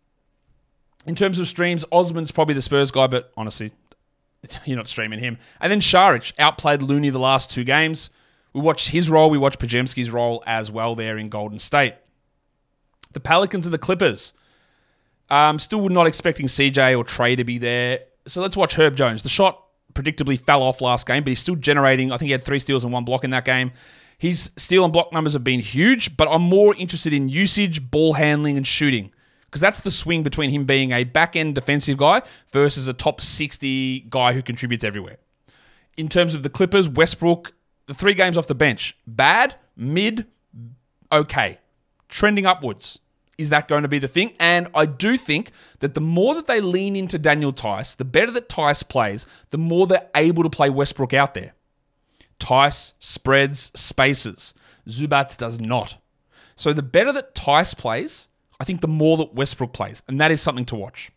In 1.07 1.15
terms 1.15 1.39
of 1.39 1.47
streams, 1.47 1.83
Osman's 1.91 2.29
probably 2.29 2.53
the 2.53 2.61
Spurs 2.61 2.91
guy, 2.91 3.07
but 3.07 3.31
honestly, 3.35 3.71
you're 4.65 4.77
not 4.77 4.87
streaming 4.87 5.19
him. 5.19 5.37
And 5.59 5.71
then 5.71 5.79
Saric 5.79 6.33
outplayed 6.39 6.81
Looney 6.81 7.09
the 7.09 7.19
last 7.19 7.51
two 7.51 7.63
games. 7.63 8.09
We 8.53 8.61
watched 8.61 8.89
his 8.89 9.09
role. 9.09 9.29
We 9.29 9.37
watched 9.37 9.59
Podziemski's 9.59 10.09
role 10.09 10.43
as 10.45 10.71
well 10.71 10.95
there 10.95 11.17
in 11.17 11.29
Golden 11.29 11.59
State. 11.59 11.95
The 13.11 13.19
Pelicans 13.19 13.65
and 13.65 13.73
the 13.73 13.79
Clippers. 13.79 14.33
Um, 15.29 15.59
still 15.59 15.87
not 15.89 16.07
expecting 16.07 16.47
CJ 16.47 16.97
or 16.97 17.03
Trey 17.03 17.35
to 17.35 17.43
be 17.43 17.57
there. 17.57 17.99
So 18.27 18.41
let's 18.41 18.57
watch 18.57 18.75
Herb 18.75 18.95
Jones. 18.95 19.23
The 19.23 19.29
shot 19.29 19.63
predictably 19.93 20.39
fell 20.39 20.61
off 20.61 20.81
last 20.81 21.05
game, 21.05 21.23
but 21.23 21.29
he's 21.29 21.39
still 21.39 21.55
generating. 21.55 22.11
I 22.11 22.17
think 22.17 22.27
he 22.27 22.31
had 22.31 22.43
three 22.43 22.59
steals 22.59 22.83
and 22.83 22.93
one 22.93 23.05
block 23.05 23.23
in 23.23 23.31
that 23.31 23.45
game. 23.45 23.71
His 24.17 24.51
steal 24.57 24.83
and 24.83 24.93
block 24.93 25.11
numbers 25.13 25.33
have 25.33 25.43
been 25.43 25.59
huge, 25.59 26.17
but 26.17 26.27
I'm 26.29 26.41
more 26.41 26.75
interested 26.75 27.13
in 27.13 27.29
usage, 27.29 27.91
ball 27.91 28.13
handling, 28.13 28.57
and 28.57 28.65
shooting 28.65 29.11
because 29.57 29.61
that's 29.61 29.79
the 29.79 29.89
swing 29.89 30.21
between 30.21 30.51
him 30.51 30.65
being 30.65 30.91
a 30.91 31.03
back 31.03 31.35
end 31.35 31.55
defensive 31.55 31.97
guy 31.97 32.21
versus 32.51 32.87
a 32.87 32.93
top 32.93 33.19
60 33.19 34.01
guy 34.01 34.33
who 34.33 34.43
contributes 34.43 34.83
everywhere. 34.83 35.17
In 35.97 36.09
terms 36.09 36.35
of 36.35 36.43
the 36.43 36.49
Clippers, 36.49 36.87
Westbrook, 36.87 37.53
the 37.87 37.95
three 37.95 38.13
games 38.13 38.37
off 38.37 38.45
the 38.45 38.53
bench, 38.53 38.95
bad, 39.07 39.55
mid, 39.75 40.27
okay, 41.11 41.57
trending 42.07 42.45
upwards 42.45 42.99
is 43.39 43.49
that 43.49 43.67
going 43.67 43.83
to 43.83 43.87
be 43.87 43.99
the 43.99 44.07
thing? 44.07 44.33
And 44.39 44.67
I 44.73 44.85
do 44.87 45.15
think 45.15 45.51
that 45.79 45.93
the 45.93 46.01
more 46.01 46.33
that 46.33 46.47
they 46.47 46.59
lean 46.59 46.95
into 46.95 47.19
Daniel 47.19 47.51
Theis, 47.51 47.95
the 47.95 48.05
better 48.05 48.31
that 48.31 48.49
Theis 48.49 48.81
plays, 48.81 49.27
the 49.51 49.59
more 49.59 49.85
they're 49.85 50.09
able 50.15 50.41
to 50.41 50.49
play 50.49 50.71
Westbrook 50.71 51.13
out 51.13 51.35
there. 51.35 51.53
Theis 52.39 52.93
spreads 52.97 53.71
spaces. 53.75 54.55
Zubac 54.87 55.37
does 55.37 55.59
not. 55.59 55.97
So 56.55 56.73
the 56.73 56.81
better 56.81 57.11
that 57.13 57.35
Theis 57.35 57.75
plays, 57.75 58.26
I 58.59 58.63
think 58.63 58.81
the 58.81 58.87
more 58.87 59.17
that 59.17 59.33
Westbrook 59.33 59.73
plays. 59.73 60.01
And 60.07 60.19
that 60.19 60.31
is 60.31 60.41
something 60.41 60.65
to 60.65 60.75
watch. 60.75 61.11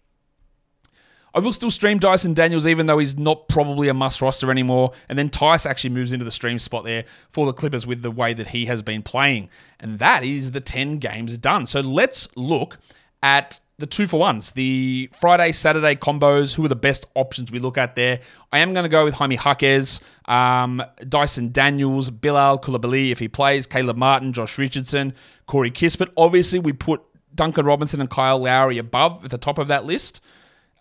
I 1.32 1.38
will 1.38 1.52
still 1.52 1.70
stream 1.70 1.98
Dyson 1.98 2.34
Daniels, 2.34 2.66
even 2.66 2.86
though 2.86 2.98
he's 2.98 3.16
not 3.16 3.48
probably 3.48 3.88
a 3.88 3.94
must 3.94 4.20
roster 4.20 4.50
anymore. 4.50 4.92
And 5.08 5.18
then 5.18 5.28
Theis 5.30 5.64
actually 5.64 5.90
moves 5.90 6.12
into 6.12 6.24
the 6.24 6.30
stream 6.30 6.58
spot 6.58 6.84
there 6.84 7.04
for 7.30 7.46
the 7.46 7.52
Clippers 7.52 7.86
with 7.86 8.02
the 8.02 8.10
way 8.10 8.34
that 8.34 8.48
he 8.48 8.66
has 8.66 8.82
been 8.82 9.02
playing. 9.02 9.48
And 9.78 9.98
that 10.00 10.24
is 10.24 10.50
the 10.50 10.60
10 10.60 10.98
games 10.98 11.38
done. 11.38 11.66
So 11.66 11.80
let's 11.80 12.28
look 12.36 12.78
at 13.22 13.60
the 13.78 13.86
two 13.86 14.06
for 14.06 14.20
ones, 14.20 14.52
the 14.52 15.08
Friday, 15.18 15.52
Saturday 15.52 15.94
combos. 15.94 16.54
Who 16.54 16.64
are 16.64 16.68
the 16.68 16.76
best 16.76 17.06
options 17.14 17.50
we 17.50 17.60
look 17.60 17.78
at 17.78 17.96
there? 17.96 18.20
I 18.52 18.58
am 18.58 18.74
going 18.74 18.84
to 18.84 18.90
go 18.90 19.04
with 19.04 19.14
Jaime 19.14 19.36
Jaquez, 19.36 20.00
um, 20.26 20.82
Dyson 21.08 21.50
Daniels, 21.50 22.10
Bilal 22.10 22.58
Coulibaly 22.58 23.10
if 23.10 23.18
he 23.18 23.28
plays, 23.28 23.66
Caleb 23.66 23.96
Martin, 23.96 24.32
Josh 24.32 24.58
Richardson, 24.58 25.14
Corey 25.46 25.70
Kispert. 25.70 26.10
Obviously, 26.16 26.58
we 26.58 26.72
put 26.72 27.02
Duncan 27.40 27.64
Robinson 27.64 28.00
and 28.00 28.10
Kyle 28.10 28.38
Lowry 28.38 28.76
above 28.76 29.24
at 29.24 29.30
the 29.30 29.38
top 29.38 29.56
of 29.56 29.68
that 29.68 29.86
list. 29.86 30.20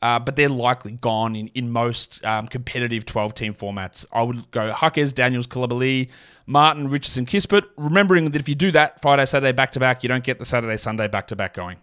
Uh, 0.01 0.19
but 0.19 0.35
they're 0.35 0.49
likely 0.49 0.91
gone 0.91 1.33
in, 1.33 1.47
in 1.55 1.71
most 1.71 2.23
um, 2.25 2.49
competitive 2.49 3.05
12 3.05 3.33
team 3.33 3.53
formats. 3.53 4.05
I 4.11 4.23
would 4.23 4.51
go 4.51 4.67
Jaquez, 4.67 5.13
Daniels, 5.13 5.47
Coulibaly, 5.47 6.09
Martin, 6.47 6.89
Richardson, 6.89 7.25
Kispert. 7.25 7.63
Remembering 7.77 8.29
that 8.31 8.41
if 8.41 8.49
you 8.49 8.55
do 8.55 8.71
that 8.71 9.01
Friday, 9.01 9.25
Saturday 9.25 9.53
back 9.53 9.71
to 9.71 9.79
back, 9.79 10.03
you 10.03 10.09
don't 10.09 10.23
get 10.25 10.37
the 10.37 10.43
Saturday, 10.43 10.75
Sunday 10.75 11.07
back 11.07 11.27
to 11.27 11.35
back 11.37 11.53
going. 11.53 11.77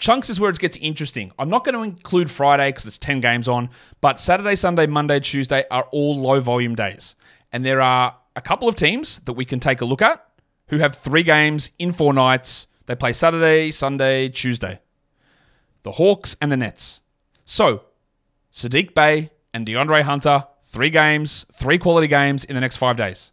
Chunks 0.00 0.28
is 0.28 0.40
where 0.40 0.50
it 0.50 0.58
gets 0.58 0.76
interesting. 0.78 1.30
I'm 1.38 1.48
not 1.48 1.64
going 1.64 1.76
to 1.76 1.82
include 1.82 2.28
Friday 2.28 2.70
because 2.70 2.88
it's 2.88 2.98
10 2.98 3.20
games 3.20 3.46
on, 3.46 3.70
but 4.00 4.18
Saturday, 4.18 4.56
Sunday, 4.56 4.88
Monday, 4.88 5.20
Tuesday 5.20 5.62
are 5.70 5.86
all 5.92 6.18
low 6.18 6.40
volume 6.40 6.74
days. 6.74 7.14
And 7.52 7.64
there 7.64 7.80
are 7.80 8.16
a 8.34 8.40
couple 8.40 8.68
of 8.68 8.74
teams 8.74 9.20
that 9.20 9.34
we 9.34 9.44
can 9.44 9.60
take 9.60 9.82
a 9.82 9.84
look 9.84 10.02
at 10.02 10.26
who 10.66 10.78
have 10.78 10.96
three 10.96 11.22
games 11.22 11.70
in 11.78 11.92
four 11.92 12.12
nights. 12.12 12.66
They 12.90 12.96
play 12.96 13.12
Saturday, 13.12 13.70
Sunday, 13.70 14.28
Tuesday 14.30 14.80
the 15.84 15.92
Hawks, 15.92 16.36
and 16.40 16.50
the 16.50 16.56
Nets. 16.56 17.02
So, 17.44 17.84
Saddiq 18.52 18.96
Bey 18.96 19.30
and 19.54 19.64
DeAndre 19.64 20.02
Hunter, 20.02 20.48
three 20.64 20.90
games, 20.90 21.46
three 21.52 21.78
quality 21.78 22.08
games 22.08 22.44
in 22.44 22.56
the 22.56 22.60
next 22.60 22.78
five 22.78 22.96
days. 22.96 23.30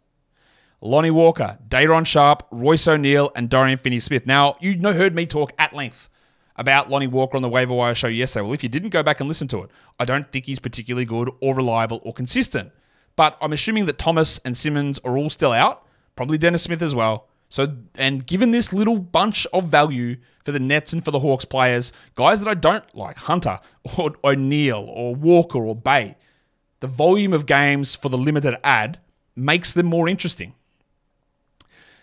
Lonnie 0.80 1.10
Walker, 1.10 1.58
Day'Ron 1.66 2.04
Sharpe, 2.04 2.46
Royce 2.52 2.86
O'Neale, 2.86 3.32
and 3.34 3.50
Dorian 3.50 3.78
Finney 3.78 3.98
Smith. 3.98 4.28
Now, 4.28 4.56
you 4.60 4.80
heard 4.80 5.16
me 5.16 5.26
talk 5.26 5.52
at 5.58 5.74
length 5.74 6.08
about 6.54 6.88
Lonnie 6.88 7.08
Walker 7.08 7.34
on 7.34 7.42
the 7.42 7.48
waiver 7.48 7.74
wire 7.74 7.96
show 7.96 8.06
yesterday. 8.06 8.44
Well, 8.44 8.54
if 8.54 8.62
you 8.62 8.68
didn't 8.68 8.90
go 8.90 9.02
back 9.02 9.18
and 9.18 9.28
listen 9.28 9.48
to 9.48 9.64
it, 9.64 9.70
I 9.98 10.04
don't 10.04 10.30
think 10.30 10.44
he's 10.44 10.60
particularly 10.60 11.04
good 11.04 11.32
or 11.40 11.56
reliable 11.56 12.00
or 12.04 12.12
consistent. 12.12 12.70
But 13.16 13.36
I'm 13.40 13.52
assuming 13.52 13.86
that 13.86 13.98
Thomas 13.98 14.38
and 14.44 14.56
Simmons 14.56 15.00
are 15.00 15.18
all 15.18 15.28
still 15.28 15.52
out, 15.52 15.84
probably 16.14 16.38
Dennis 16.38 16.62
Smith 16.62 16.80
as 16.80 16.94
well. 16.94 17.26
So, 17.48 17.76
and 17.96 18.26
given 18.26 18.50
this 18.50 18.72
little 18.72 18.98
bunch 18.98 19.46
of 19.52 19.68
value 19.68 20.16
for 20.44 20.52
the 20.52 20.60
Nets 20.60 20.92
and 20.92 21.04
for 21.04 21.10
the 21.10 21.18
Hawks 21.18 21.44
players, 21.44 21.92
guys 22.14 22.40
that 22.40 22.48
I 22.48 22.54
don't 22.54 22.84
like, 22.94 23.18
Hunter 23.18 23.58
or 23.96 24.12
O'Neale 24.24 24.86
or 24.88 25.14
Walker 25.14 25.58
or 25.58 25.74
Bey, 25.74 26.16
the 26.80 26.86
volume 26.86 27.32
of 27.32 27.46
games 27.46 27.94
for 27.94 28.08
the 28.08 28.18
limited 28.18 28.56
ad 28.62 28.98
makes 29.34 29.72
them 29.72 29.86
more 29.86 30.08
interesting. 30.08 30.54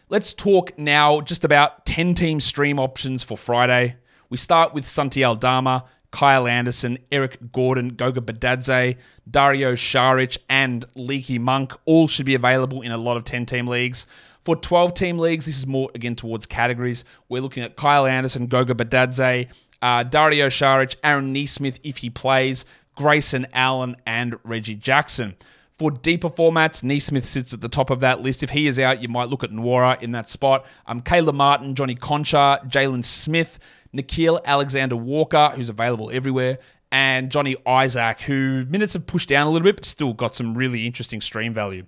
Let's 0.09 0.33
talk 0.33 0.77
now 0.77 1.21
just 1.21 1.45
about 1.45 1.85
10 1.85 2.13
team 2.13 2.39
stream 2.39 2.79
options 2.79 3.23
for 3.23 3.37
Friday. 3.37 3.95
We 4.29 4.37
start 4.37 4.73
with 4.73 4.85
Santi 4.85 5.23
Aldama, 5.23 5.85
Kyle 6.11 6.47
Anderson, 6.47 6.97
Eric 7.11 7.51
Gordon, 7.51 7.89
Goga 7.89 8.21
Bitadze, 8.21 8.97
Dario 9.29 9.73
Saric, 9.73 10.37
and 10.47 10.85
Leaky 10.95 11.39
Monk 11.39 11.73
all 11.85 12.07
should 12.07 12.25
be 12.25 12.35
available 12.35 12.81
in 12.81 12.91
a 12.91 12.97
lot 12.97 13.17
of 13.17 13.23
10 13.23 13.45
team 13.45 13.67
leagues. 13.67 14.05
For 14.45 14.55
12 14.55 14.93
team 14.93 15.17
leagues, 15.17 15.47
this 15.47 15.57
is 15.57 15.65
more 15.65 15.89
again 15.95 16.15
towards 16.15 16.45
categories. 16.45 17.03
We're 17.29 17.41
looking 17.41 17.63
at 17.63 17.75
Kyle 17.75 18.05
Anderson, 18.05 18.45
Goga 18.45 18.75
Bitadze, 18.75 19.47
uh, 19.81 20.03
Dario 20.03 20.47
Saric, 20.47 20.95
Aaron 21.03 21.33
Nesmith 21.33 21.79
if 21.83 21.97
he 21.97 22.11
plays, 22.11 22.63
Grayson 22.95 23.47
Allen, 23.53 23.95
and 24.05 24.37
Reggie 24.43 24.75
Jackson. 24.75 25.35
For 25.79 25.89
deeper 25.89 26.29
formats, 26.29 26.83
Nesmith 26.83 27.25
sits 27.25 27.53
at 27.55 27.61
the 27.61 27.67
top 27.67 27.89
of 27.89 28.01
that 28.01 28.21
list. 28.21 28.43
If 28.43 28.51
he 28.51 28.67
is 28.67 28.77
out, 28.77 29.01
you 29.01 29.09
might 29.09 29.29
look 29.29 29.43
at 29.43 29.49
Nwora 29.49 30.01
in 30.01 30.11
that 30.11 30.29
spot. 30.29 30.67
Um, 30.85 31.01
Caleb 31.01 31.35
Martin, 31.35 31.73
Johnny 31.73 31.95
Concha, 31.95 32.61
Jalen 32.67 33.03
Smith, 33.03 33.57
Nickeil 33.95 34.39
Alexander 34.45 34.95
Walker, 34.95 35.53
who's 35.55 35.69
available 35.69 36.11
everywhere, 36.11 36.59
and 36.91 37.31
Johnny 37.31 37.55
Isaac, 37.65 38.21
who 38.21 38.65
minutes 38.65 38.93
have 38.93 39.07
pushed 39.07 39.27
down 39.27 39.47
a 39.47 39.49
little 39.49 39.65
bit, 39.65 39.75
but 39.75 39.85
still 39.85 40.13
got 40.13 40.35
some 40.35 40.53
really 40.53 40.85
interesting 40.85 41.19
stream 41.19 41.53
value. 41.53 41.83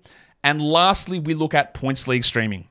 And 0.48 0.62
lastly, 0.62 1.20
we 1.20 1.34
look 1.34 1.54
at 1.54 1.74
points 1.74 2.08
league 2.08 2.24
streaming 2.24 2.70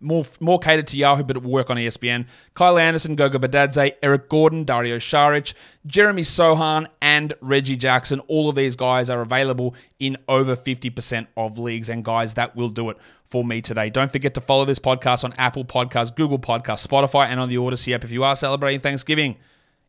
more 0.00 0.24
more 0.38 0.58
catered 0.58 0.86
to 0.88 0.96
Yahoo, 0.96 1.24
but 1.24 1.36
it 1.36 1.42
will 1.42 1.50
work 1.50 1.68
on 1.68 1.76
ESPN. 1.76 2.26
Kyle 2.54 2.78
Anderson, 2.78 3.16
Goga 3.16 3.40
Bitadze, 3.40 3.94
Eric 4.02 4.28
Gordon, 4.28 4.62
Dario 4.62 4.98
Saric, 4.98 5.54
Jeremy 5.86 6.22
Sochan, 6.22 6.86
and 7.00 7.32
Reggie 7.40 7.74
Jackson. 7.74 8.20
All 8.28 8.48
of 8.48 8.54
these 8.54 8.76
guys 8.76 9.10
are 9.10 9.20
available 9.20 9.74
in 9.98 10.16
over 10.28 10.54
50% 10.54 11.26
of 11.36 11.58
leagues, 11.58 11.88
and 11.88 12.04
guys, 12.04 12.34
that 12.34 12.54
will 12.54 12.68
do 12.68 12.90
it 12.90 12.98
for 13.24 13.44
me 13.44 13.60
today. 13.60 13.90
Don't 13.90 14.12
forget 14.12 14.34
to 14.34 14.40
follow 14.40 14.64
this 14.64 14.78
podcast 14.78 15.24
on 15.24 15.32
Apple 15.38 15.64
Podcasts, 15.64 16.14
Google 16.14 16.38
Podcasts, 16.38 16.86
Spotify, 16.86 17.26
and 17.26 17.40
on 17.40 17.48
the 17.48 17.56
Audacy 17.56 17.92
app 17.94 18.04
if 18.04 18.12
you 18.12 18.22
are 18.22 18.36
celebrating 18.36 18.78
Thanksgiving 18.78 19.36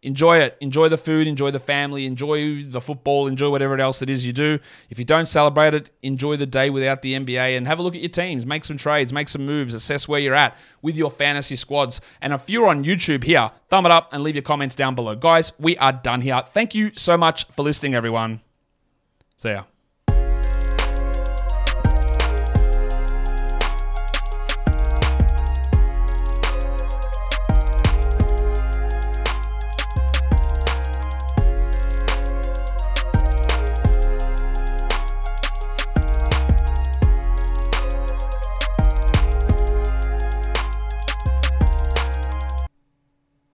enjoy 0.01 0.37
it. 0.37 0.57
Enjoy 0.61 0.89
the 0.89 0.97
food, 0.97 1.27
enjoy 1.27 1.51
the 1.51 1.59
family, 1.59 2.05
enjoy 2.05 2.61
the 2.61 2.81
football, 2.81 3.27
enjoy 3.27 3.49
whatever 3.49 3.79
else 3.79 4.01
it 4.01 4.09
is 4.09 4.25
you 4.25 4.33
do. 4.33 4.59
If 4.89 4.99
you 4.99 5.05
don't 5.05 5.27
celebrate 5.27 5.73
it, 5.73 5.91
enjoy 6.01 6.37
the 6.37 6.45
day 6.45 6.69
without 6.69 7.01
the 7.01 7.13
NBA 7.13 7.57
and 7.57 7.67
have 7.67 7.79
a 7.79 7.81
look 7.83 7.95
at 7.95 8.01
your 8.01 8.09
teams. 8.09 8.45
Make 8.45 8.65
some 8.65 8.77
trades, 8.77 9.11
make 9.11 9.29
some 9.29 9.45
moves, 9.45 9.73
assess 9.73 10.07
where 10.07 10.19
you're 10.19 10.35
at 10.35 10.55
with 10.81 10.95
your 10.95 11.11
fantasy 11.11 11.55
squads. 11.55 12.01
And 12.21 12.33
if 12.33 12.49
you're 12.49 12.67
on 12.67 12.83
YouTube 12.83 13.23
here, 13.23 13.51
thumb 13.69 13.85
it 13.85 13.91
up 13.91 14.13
and 14.13 14.23
leave 14.23 14.35
your 14.35 14.43
comments 14.43 14.75
down 14.75 14.95
below. 14.95 15.15
Guys, 15.15 15.53
we 15.59 15.77
are 15.77 15.93
done 15.93 16.21
here. 16.21 16.41
Thank 16.47 16.75
you 16.75 16.91
so 16.95 17.17
much 17.17 17.45
for 17.47 17.63
listening, 17.63 17.95
everyone. 17.95 18.41
See 19.37 19.49
ya. 19.49 19.63